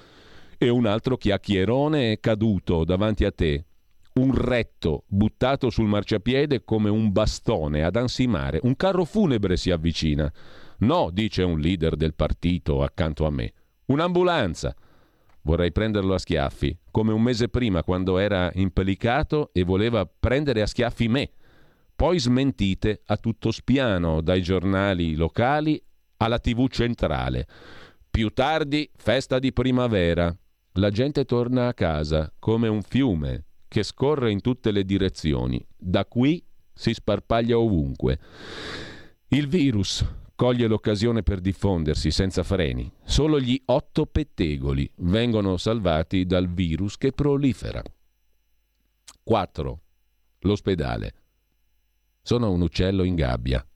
[0.58, 3.66] E un altro chiacchierone è caduto davanti a te.
[4.14, 8.60] Un retto buttato sul marciapiede come un bastone ad ansimare.
[8.62, 10.32] Un carro funebre si avvicina.
[10.78, 13.52] No, dice un leader del partito accanto a me.
[13.86, 14.74] Un'ambulanza.
[15.42, 20.66] Vorrei prenderlo a schiaffi, come un mese prima quando era impelicato e voleva prendere a
[20.66, 21.30] schiaffi me.
[21.94, 25.80] Poi smentite a tutto spiano dai giornali locali
[26.16, 27.46] alla TV centrale.
[28.10, 30.34] Più tardi, festa di primavera.
[30.78, 35.64] La gente torna a casa come un fiume che scorre in tutte le direzioni.
[35.74, 38.18] Da qui si sparpaglia ovunque.
[39.28, 42.92] Il virus coglie l'occasione per diffondersi senza freni.
[43.04, 47.82] Solo gli otto pettegoli vengono salvati dal virus che prolifera.
[49.22, 49.80] 4.
[50.40, 51.14] L'ospedale.
[52.20, 53.66] Sono un uccello in gabbia.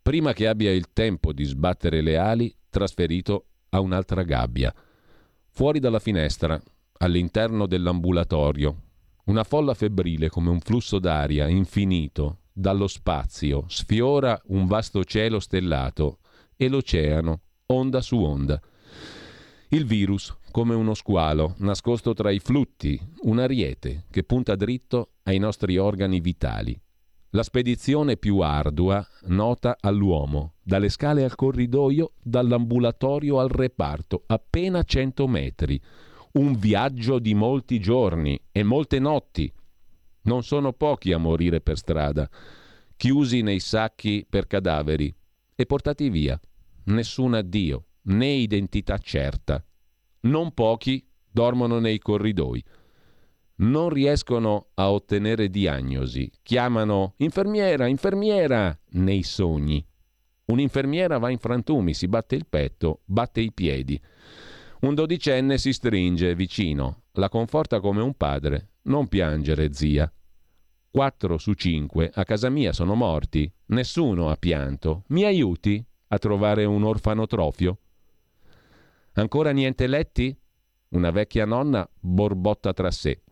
[0.00, 4.74] Prima che abbia il tempo di sbattere le ali, trasferito a un'altra gabbia.
[5.54, 6.58] Fuori dalla finestra,
[7.00, 8.74] all'interno dell'ambulatorio,
[9.26, 16.20] una folla febbrile come un flusso d'aria infinito dallo spazio sfiora un vasto cielo stellato
[16.56, 18.58] e l'oceano, onda su onda.
[19.68, 25.38] Il virus, come uno squalo, nascosto tra i flutti, un ariete che punta dritto ai
[25.38, 26.80] nostri organi vitali.
[27.34, 35.26] La spedizione più ardua nota all'uomo, dalle scale al corridoio, dall'ambulatorio al reparto, appena 100
[35.28, 35.80] metri.
[36.32, 39.50] Un viaggio di molti giorni e molte notti.
[40.24, 42.28] Non sono pochi a morire per strada,
[42.96, 45.14] chiusi nei sacchi per cadaveri
[45.54, 46.38] e portati via.
[46.84, 49.64] Nessun addio, né identità certa.
[50.20, 52.62] Non pochi dormono nei corridoi.
[53.62, 56.28] Non riescono a ottenere diagnosi.
[56.42, 59.84] Chiamano infermiera, infermiera nei sogni.
[60.46, 64.00] Un'infermiera va in frantumi, si batte il petto, batte i piedi.
[64.80, 68.70] Un dodicenne si stringe vicino, la conforta come un padre.
[68.82, 70.12] Non piangere, zia.
[70.90, 73.50] Quattro su cinque a casa mia sono morti.
[73.66, 75.04] Nessuno ha pianto.
[75.08, 77.78] Mi aiuti a trovare un orfanotrofio?
[79.12, 80.36] Ancora niente letti?
[80.88, 83.22] Una vecchia nonna borbotta tra sé.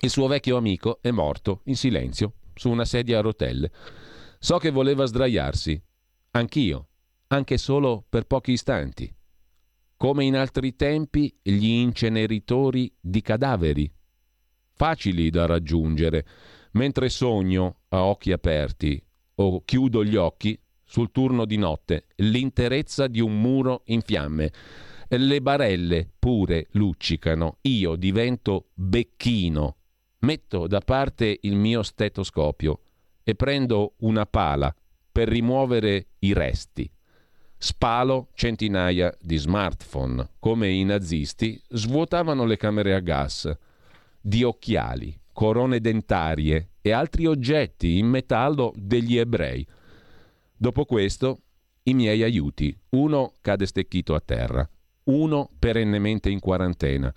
[0.00, 3.72] Il suo vecchio amico è morto in silenzio su una sedia a rotelle.
[4.38, 5.82] So che voleva sdraiarsi.
[6.30, 6.88] Anch'io,
[7.28, 9.12] anche solo per pochi istanti.
[9.96, 13.92] Come in altri tempi gli inceneritori di cadaveri.
[14.70, 16.24] Facili da raggiungere,
[16.72, 19.04] mentre sogno a occhi aperti
[19.40, 24.52] o chiudo gli occhi sul turno di notte l'interezza di un muro in fiamme.
[25.08, 29.77] Le barelle pure luccicano, io divento becchino.
[30.20, 32.80] Metto da parte il mio stetoscopio
[33.22, 34.74] e prendo una pala
[35.12, 36.90] per rimuovere i resti.
[37.56, 43.50] Spalo centinaia di smartphone, come i nazisti svuotavano le camere a gas,
[44.20, 49.64] di occhiali, corone dentarie e altri oggetti in metallo degli ebrei.
[50.56, 51.42] Dopo questo,
[51.84, 52.76] i miei aiuti.
[52.90, 54.68] Uno cade stecchito a terra,
[55.04, 57.12] uno perennemente in quarantena.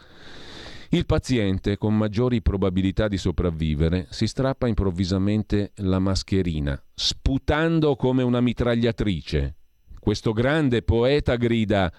[0.94, 8.42] Il paziente, con maggiori probabilità di sopravvivere, si strappa improvvisamente la mascherina, sputando come una
[8.42, 9.56] mitragliatrice.
[9.98, 11.90] Questo grande poeta grida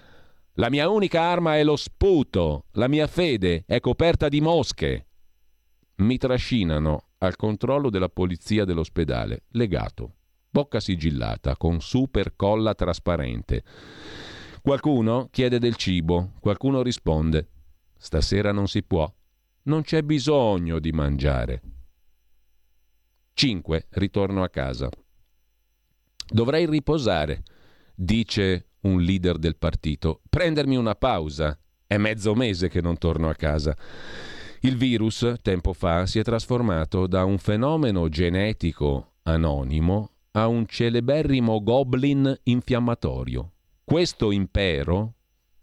[0.57, 5.07] La mia unica arma è lo sputo, la mia fede è coperta di mosche.
[5.95, 10.17] Mi trascinano al controllo della polizia dell'ospedale, legato,
[10.51, 13.63] bocca sigillata, con super colla trasparente.
[14.61, 17.52] Qualcuno chiede del cibo, qualcuno risponde
[18.03, 19.09] Stasera non si può,
[19.63, 21.61] non c'è bisogno di mangiare.
[23.31, 23.87] 5.
[23.91, 24.89] Ritorno a casa.
[26.27, 27.43] Dovrei riposare,
[27.95, 31.57] dice un leader del partito, prendermi una pausa.
[31.87, 33.73] È mezzo mese che non torno a casa.
[34.59, 41.63] Il virus, tempo fa, si è trasformato da un fenomeno genetico anonimo a un celeberrimo
[41.63, 43.53] goblin infiammatorio.
[43.81, 45.13] Questo impero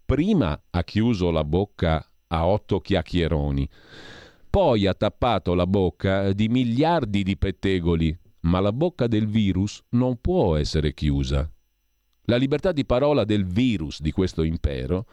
[0.07, 3.69] prima ha chiuso la bocca a otto chiacchieroni,
[4.49, 10.21] poi ha tappato la bocca di miliardi di pettegoli, ma la bocca del virus non
[10.21, 11.49] può essere chiusa.
[12.25, 15.07] La libertà di parola del virus di questo impero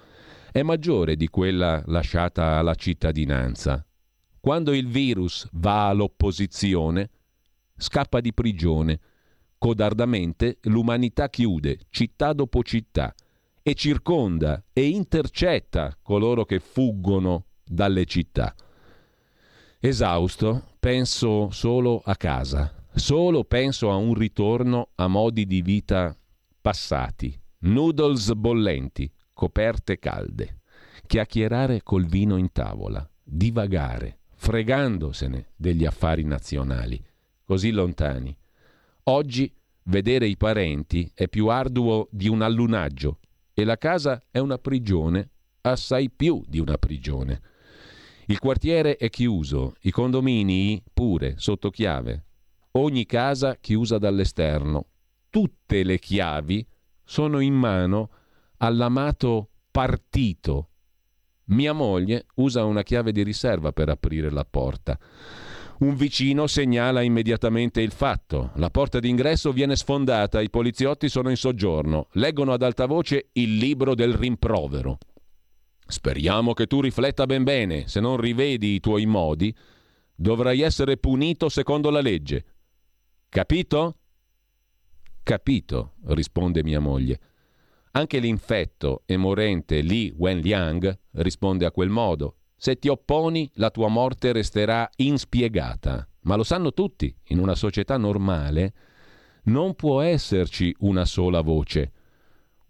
[0.51, 3.85] è maggiore di quella lasciata alla cittadinanza.
[4.39, 7.09] Quando il virus va all'opposizione,
[7.75, 8.99] scappa di prigione.
[9.57, 13.13] Codardamente l'umanità chiude città dopo città
[13.67, 18.55] e circonda e intercetta coloro che fuggono dalle città.
[19.77, 26.17] Esausto, penso solo a casa, solo penso a un ritorno a modi di vita
[26.61, 30.61] passati, noodles bollenti, coperte calde,
[31.05, 37.03] chiacchierare col vino in tavola, divagare, fregandosene degli affari nazionali,
[37.43, 38.33] così lontani.
[39.03, 39.53] Oggi
[39.83, 43.19] vedere i parenti è più arduo di un allunaggio
[43.59, 45.31] e la casa è una prigione,
[45.61, 47.41] assai più di una prigione.
[48.27, 52.25] Il quartiere è chiuso, i condomini pure, sotto chiave.
[52.73, 54.85] Ogni casa chiusa dall'esterno.
[55.31, 56.67] Tutte le chiavi
[57.03, 58.11] sono in mano
[58.57, 60.69] all'amato partito.
[61.45, 64.99] Mia moglie usa una chiave di riserva per aprire la porta.
[65.79, 68.49] Un vicino segnala immediatamente il fatto.
[68.55, 72.07] La porta d'ingresso viene sfondata, i poliziotti sono in soggiorno.
[72.13, 74.97] Leggono ad alta voce il libro del rimprovero.
[75.85, 79.55] Speriamo che tu rifletta ben bene, se non rivedi i tuoi modi,
[80.15, 82.45] dovrai essere punito secondo la legge.
[83.29, 83.97] Capito?
[85.21, 87.19] Capito, risponde mia moglie.
[87.91, 92.37] Anche l'infetto e morente Li Wenliang risponde a quel modo.
[92.57, 96.07] Se ti opponi, la tua morte resterà inspiegata.
[96.21, 98.73] Ma lo sanno tutti, in una società normale
[99.47, 101.91] non può esserci una sola voce.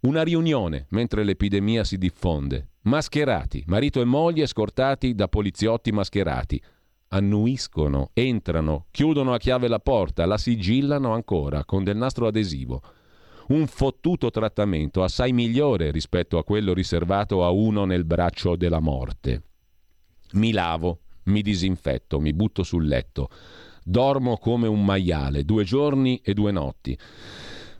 [0.02, 2.70] Una riunione mentre l'epidemia si diffonde.
[2.82, 6.62] Mascherati, marito e moglie scortati da poliziotti mascherati.
[7.10, 12.82] Annuiscono, entrano, chiudono a chiave la porta, la sigillano ancora con del nastro adesivo.
[13.48, 19.47] Un fottuto trattamento assai migliore rispetto a quello riservato a uno nel braccio della morte.
[20.34, 23.30] Mi lavo, mi disinfetto, mi butto sul letto.
[23.84, 26.98] Dormo come un maiale, due giorni e due notti.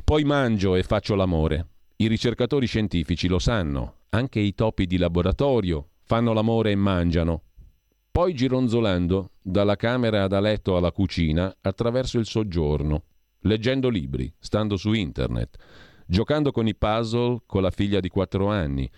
[0.04, 1.68] Poi mangio e faccio l'amore.
[1.98, 7.42] I ricercatori scientifici lo sanno, anche i topi di laboratorio fanno l'amore e mangiano.
[8.12, 13.04] Poi gironzolando dalla camera da letto alla cucina attraverso il soggiorno,
[13.42, 15.58] leggendo libri, stando su internet,
[16.08, 18.90] giocando con i puzzle con la figlia di quattro anni,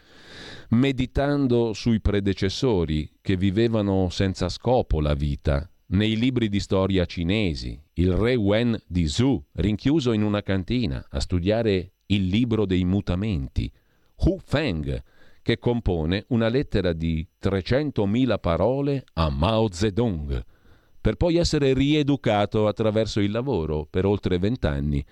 [0.69, 8.13] meditando sui predecessori che vivevano senza scopo la vita, nei libri di storia cinesi, il
[8.13, 13.71] re Wen di Zhu, rinchiuso in una cantina a studiare il libro dei mutamenti,
[14.17, 15.03] Hu Feng,
[15.41, 20.45] che compone una lettera di 300.000 parole a Mao Zedong,
[21.01, 25.03] per poi essere rieducato attraverso il lavoro per oltre vent'anni.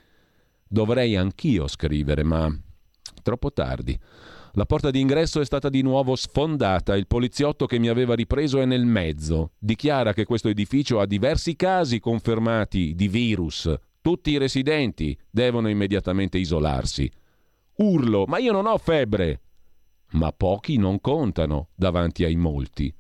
[0.68, 2.54] Dovrei anch'io scrivere, ma
[3.24, 3.98] troppo tardi.
[4.54, 8.66] La porta d'ingresso è stata di nuovo sfondata, il poliziotto che mi aveva ripreso è
[8.66, 9.52] nel mezzo.
[9.60, 13.72] Dichiara che questo edificio ha diversi casi confermati di virus.
[14.02, 17.12] Tutti i residenti devono immediatamente isolarsi.
[17.76, 19.42] Urlo, ma io non ho febbre!
[20.12, 22.92] Ma pochi non contano davanti ai molti.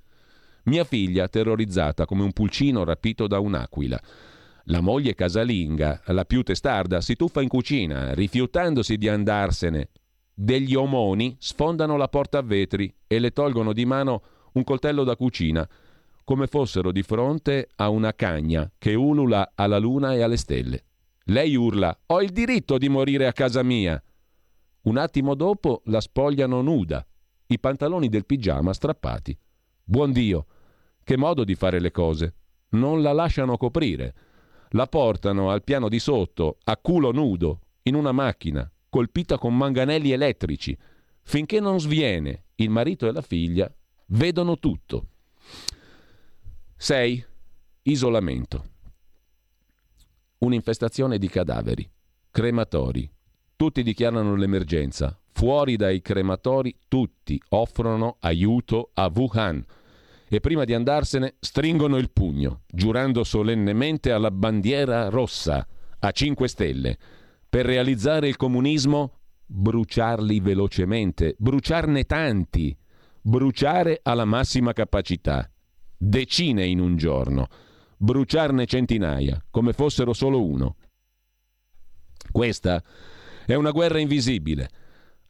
[0.65, 3.99] Mia figlia, terrorizzata come un pulcino rapito da un'aquila.
[4.69, 9.91] La moglie casalinga, la più testarda, si tuffa in cucina, rifiutandosi di andarsene.
[10.33, 14.21] Degli omoni sfondano la porta a vetri e le tolgono di mano
[14.53, 15.67] un coltello da cucina,
[16.25, 20.83] come fossero di fronte a una cagna che ulula alla luna e alle stelle.
[21.25, 24.01] Lei urla: Ho il diritto di morire a casa mia.
[24.81, 27.07] Un attimo dopo la spogliano nuda,
[27.47, 29.37] i pantaloni del pigiama strappati.
[29.81, 30.45] Buon Dio,
[31.05, 32.35] che modo di fare le cose.
[32.71, 34.13] Non la lasciano coprire.
[34.71, 40.11] La portano al piano di sotto, a culo nudo, in una macchina, colpita con manganelli
[40.11, 40.77] elettrici.
[41.21, 43.73] Finché non sviene, il marito e la figlia
[44.07, 45.07] vedono tutto.
[46.75, 47.25] 6.
[47.83, 48.65] Isolamento.
[50.39, 51.89] Un'infestazione di cadaveri.
[52.29, 53.09] Crematori.
[53.55, 55.19] Tutti dichiarano l'emergenza.
[55.31, 59.65] Fuori dai crematori tutti offrono aiuto a Wuhan
[60.29, 65.65] e prima di andarsene stringono il pugno, giurando solennemente alla bandiera rossa,
[65.99, 66.97] a 5 stelle.
[67.49, 72.77] Per realizzare il comunismo, bruciarli velocemente, bruciarne tanti,
[73.21, 75.49] bruciare alla massima capacità.
[75.97, 77.47] Decine in un giorno,
[77.97, 80.75] bruciarne centinaia, come fossero solo uno.
[82.31, 82.83] Questa
[83.45, 84.69] è una guerra invisibile.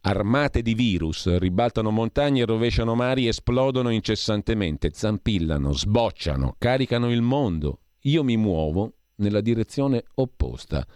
[0.08, 7.80] Armate di virus ribaltano montagne, rovesciano mari, esplodono incessantemente, zampillano, sbocciano, caricano il mondo.
[8.04, 10.86] Io mi muovo nella direzione opposta.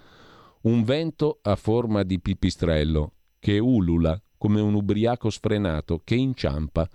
[0.62, 6.88] Un vento a forma di pipistrello che ulula come un ubriaco sfrenato che inciampa.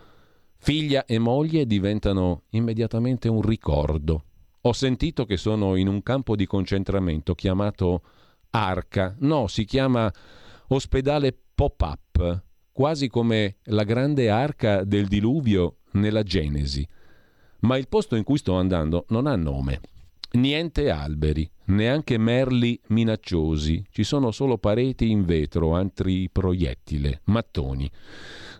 [0.58, 4.24] Figlia e moglie diventano immediatamente un ricordo.
[4.62, 8.02] Ho sentito che sono in un campo di concentramento chiamato
[8.50, 9.16] Arca.
[9.20, 10.12] No, si chiama
[10.70, 16.88] ospedale pop-up, quasi come la grande arca del diluvio nella Genesi.
[17.62, 19.82] Ma il posto in cui sto andando non ha nome.
[20.34, 27.90] Niente alberi, neanche merli minacciosi, ci sono solo pareti in vetro, altri proiettile, mattoni.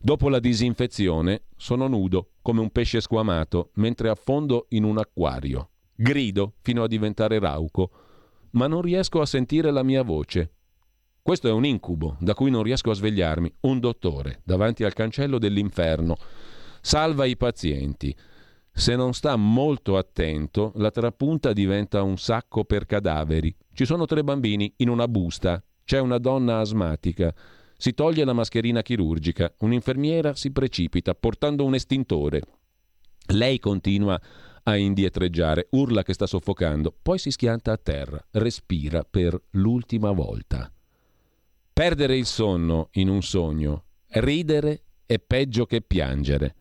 [0.02, 5.70] Dopo la disinfezione sono nudo come un pesce squamato mentre affondo in un acquario.
[5.94, 7.92] Grido fino a diventare rauco,
[8.52, 10.54] ma non riesco a sentire la mia voce.
[11.28, 13.54] Questo è un incubo da cui non riesco a svegliarmi.
[13.64, 16.16] Un dottore davanti al cancello dell'inferno
[16.80, 18.16] salva i pazienti.
[18.72, 23.54] Se non sta molto attento, la trapunta diventa un sacco per cadaveri.
[23.74, 25.62] Ci sono tre bambini in una busta.
[25.84, 27.36] C'è una donna asmatica.
[27.76, 29.54] Si toglie la mascherina chirurgica.
[29.60, 32.42] Un'infermiera si precipita portando un estintore.
[33.34, 34.18] Lei continua
[34.64, 40.72] a indietreggiare, urla che sta soffocando, poi si schianta a terra, respira per l'ultima volta.
[41.78, 46.56] Perdere il sonno in un sogno, ridere è peggio che piangere.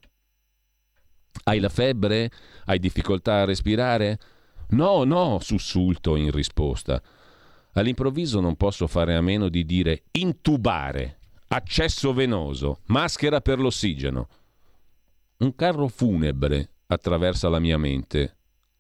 [1.45, 2.31] Hai la febbre?
[2.67, 4.19] Hai difficoltà a respirare?
[4.73, 7.03] No, no, sussulto in risposta.
[7.73, 14.29] All'improvviso non posso fare a meno di dire intubare, accesso venoso, maschera per l'ossigeno.
[15.39, 18.37] Un carro funebre attraversa la mia mente,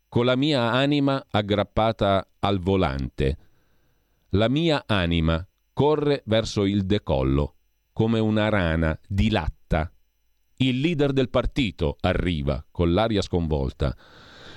[0.06, 3.38] con la mia anima aggrappata al volante.
[4.32, 5.42] La mia anima
[5.76, 7.56] corre verso il decollo,
[7.92, 9.92] come una rana dilatta.
[10.56, 13.94] Il leader del partito arriva con l'aria sconvolta.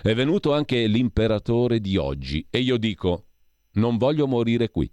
[0.01, 3.25] È venuto anche l'imperatore di oggi e io dico,
[3.71, 4.89] non voglio morire qui.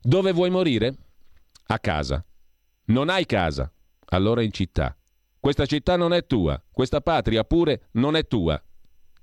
[0.00, 0.96] Dove vuoi morire?
[1.66, 2.26] A casa.
[2.86, 3.72] Non hai casa?
[4.06, 4.98] Allora in città.
[5.38, 8.60] Questa città non è tua, questa patria pure non è tua.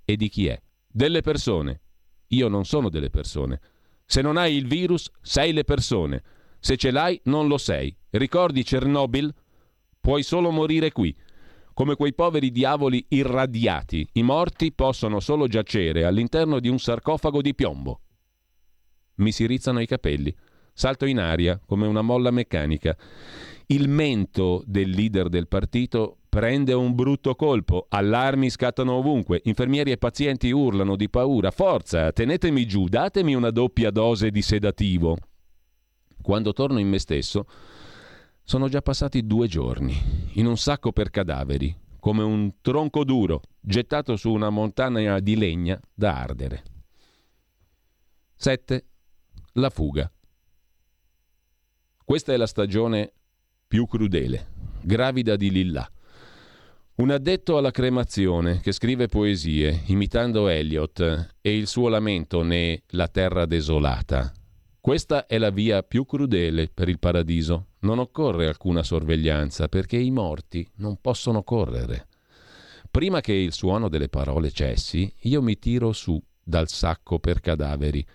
[0.05, 0.57] E di chi è?
[0.87, 1.81] Delle persone.
[2.27, 3.59] Io non sono delle persone.
[4.05, 6.21] Se non hai il virus, sei le persone.
[6.59, 7.95] Se ce l'hai, non lo sei.
[8.11, 9.33] Ricordi Chernobyl?
[9.99, 11.15] Puoi solo morire qui.
[11.73, 17.55] Come quei poveri diavoli irradiati, i morti possono solo giacere all'interno di un sarcofago di
[17.55, 18.01] piombo.
[19.15, 20.33] Mi si rizzano i capelli.
[20.73, 22.95] Salto in aria come una molla meccanica.
[23.67, 29.99] Il mento del leader del partito prende un brutto colpo, allarmi scattano ovunque, infermieri e
[29.99, 31.51] pazienti urlano di paura.
[31.51, 35.15] Forza, tenetemi giù, datemi una doppia dose di sedativo.
[36.23, 37.45] Quando torno in me stesso,
[38.41, 39.95] sono già passati due giorni,
[40.33, 45.79] in un sacco per cadaveri, come un tronco duro gettato su una montagna di legna
[45.93, 46.63] da ardere.
[48.37, 48.85] 7.
[49.53, 50.11] La fuga.
[52.03, 53.13] Questa è la stagione
[53.67, 54.47] più crudele,
[54.81, 55.87] gravida di lillà.
[56.95, 63.07] Un addetto alla cremazione che scrive poesie imitando Eliot e il suo lamento ne La
[63.07, 64.31] terra desolata.
[64.79, 67.69] Questa è la via più crudele per il paradiso.
[67.79, 72.09] Non occorre alcuna sorveglianza perché i morti non possono correre.
[72.91, 78.05] Prima che il suono delle parole cessi, io mi tiro su dal sacco per cadaveri.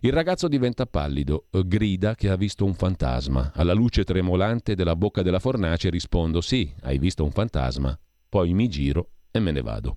[0.00, 3.52] Il ragazzo diventa pallido, grida che ha visto un fantasma.
[3.54, 7.96] Alla luce tremolante della bocca della fornace rispondo: Sì, hai visto un fantasma.
[8.28, 9.94] Poi mi giro e me ne vado.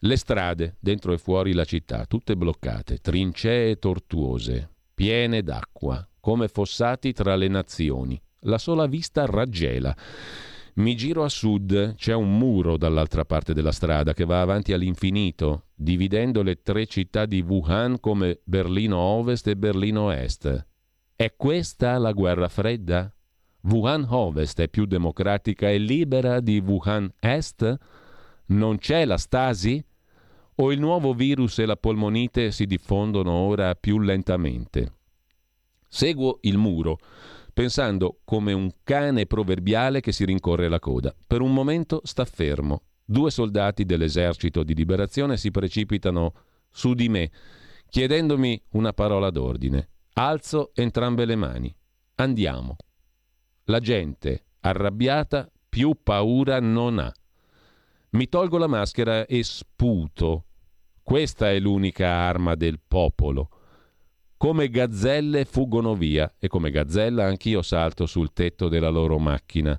[0.00, 7.12] Le strade, dentro e fuori la città, tutte bloccate, trincee tortuose, piene d'acqua, come fossati
[7.12, 8.20] tra le nazioni.
[8.40, 9.96] La sola vista raggela.
[10.74, 15.68] Mi giro a sud, c'è un muro dall'altra parte della strada che va avanti all'infinito,
[15.74, 20.66] dividendo le tre città di Wuhan come Berlino Ovest e Berlino Est.
[21.16, 23.10] È questa la guerra fredda?
[23.68, 27.76] Wuhan Ovest è più democratica e libera di Wuhan Est?
[28.46, 29.84] Non c'è la stasi?
[30.58, 34.92] O il nuovo virus e la polmonite si diffondono ora più lentamente?
[35.88, 36.98] Seguo il muro,
[37.52, 41.12] pensando come un cane proverbiale che si rincorre la coda.
[41.26, 42.82] Per un momento sta fermo.
[43.04, 46.32] Due soldati dell'esercito di liberazione si precipitano
[46.70, 47.30] su di me,
[47.88, 49.88] chiedendomi una parola d'ordine.
[50.14, 51.74] Alzo entrambe le mani.
[52.14, 52.76] Andiamo.
[53.68, 57.12] La gente, arrabbiata, più paura non ha.
[58.10, 60.44] Mi tolgo la maschera e sputo.
[61.02, 63.48] Questa è l'unica arma del popolo.
[64.36, 69.76] Come gazzelle fuggono via e come gazzella anch'io salto sul tetto della loro macchina.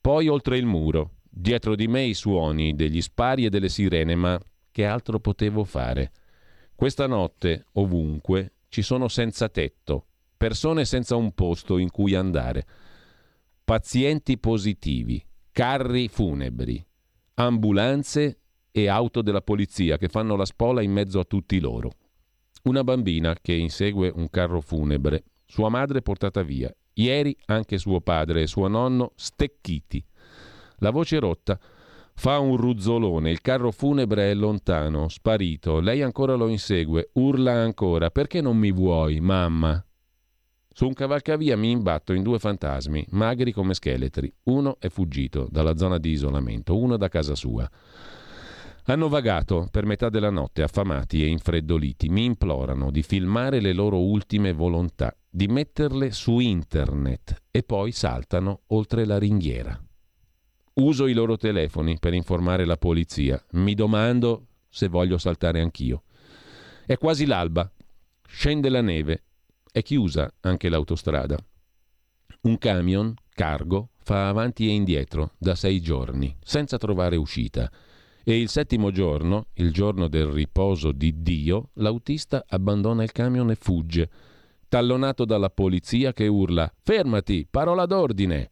[0.00, 4.40] Poi oltre il muro, dietro di me i suoni degli spari e delle sirene, ma
[4.70, 6.12] che altro potevo fare?
[6.76, 10.06] Questa notte, ovunque, ci sono senza tetto,
[10.36, 12.66] persone senza un posto in cui andare,
[13.66, 16.80] pazienti positivi, carri funebri,
[17.34, 18.38] ambulanze
[18.70, 21.90] e auto della polizia che fanno la spola in mezzo a tutti loro.
[22.62, 28.42] Una bambina che insegue un carro funebre, sua madre portata via, ieri anche suo padre
[28.42, 30.04] e suo nonno stecchiti.
[30.76, 31.58] La voce rotta
[32.14, 38.10] fa un ruzzolone, il carro funebre è lontano, sparito, lei ancora lo insegue, urla ancora,
[38.12, 39.85] perché non mi vuoi, mamma?
[40.78, 44.30] Su un cavalcavia mi imbatto in due fantasmi, magri come scheletri.
[44.42, 47.66] Uno è fuggito dalla zona di isolamento, uno da casa sua.
[48.84, 52.10] Hanno vagato per metà della notte, affamati e infreddoliti.
[52.10, 58.64] Mi implorano di filmare le loro ultime volontà, di metterle su internet e poi saltano
[58.66, 59.82] oltre la ringhiera.
[60.74, 63.42] Uso i loro telefoni per informare la polizia.
[63.52, 66.02] Mi domando se voglio saltare anch'io.
[66.84, 67.72] È quasi l'alba.
[68.28, 69.22] Scende la neve.
[69.76, 71.36] È chiusa anche l'autostrada.
[72.44, 77.70] Un camion, cargo, fa avanti e indietro da sei giorni, senza trovare uscita.
[78.24, 83.54] E il settimo giorno, il giorno del riposo di Dio, l'autista abbandona il camion e
[83.54, 84.08] fugge,
[84.66, 88.50] tallonato dalla polizia che urla Fermati, parola d'ordine!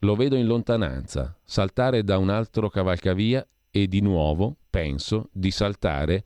[0.00, 6.24] Lo vedo in lontananza, saltare da un altro cavalcavia e di nuovo penso di saltare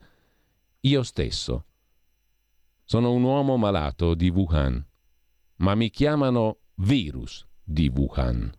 [0.81, 1.63] io stesso.
[2.91, 4.83] Sono un uomo malato di Wuhan,
[5.57, 8.51] ma mi chiamano virus di Wuhan.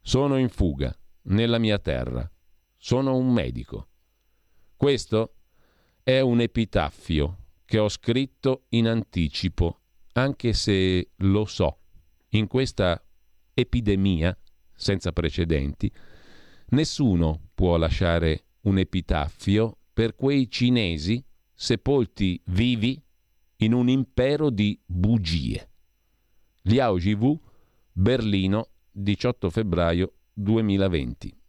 [0.00, 0.92] Sono in fuga,
[1.26, 2.28] nella mia terra.
[2.76, 3.86] Sono un medico.
[4.76, 5.36] Questo
[6.02, 9.82] è un epitaffio che ho scritto in anticipo,
[10.14, 11.82] anche se lo so,
[12.30, 13.00] in questa
[13.54, 14.36] epidemia
[14.74, 15.88] senza precedenti,
[16.70, 23.00] nessuno può lasciare un epitaffio per quei cinesi sepolti vivi
[23.62, 25.68] in un impero di bugie.
[26.62, 27.40] Liao Jivu,
[27.92, 31.41] Berlino, 18 febbraio 2020.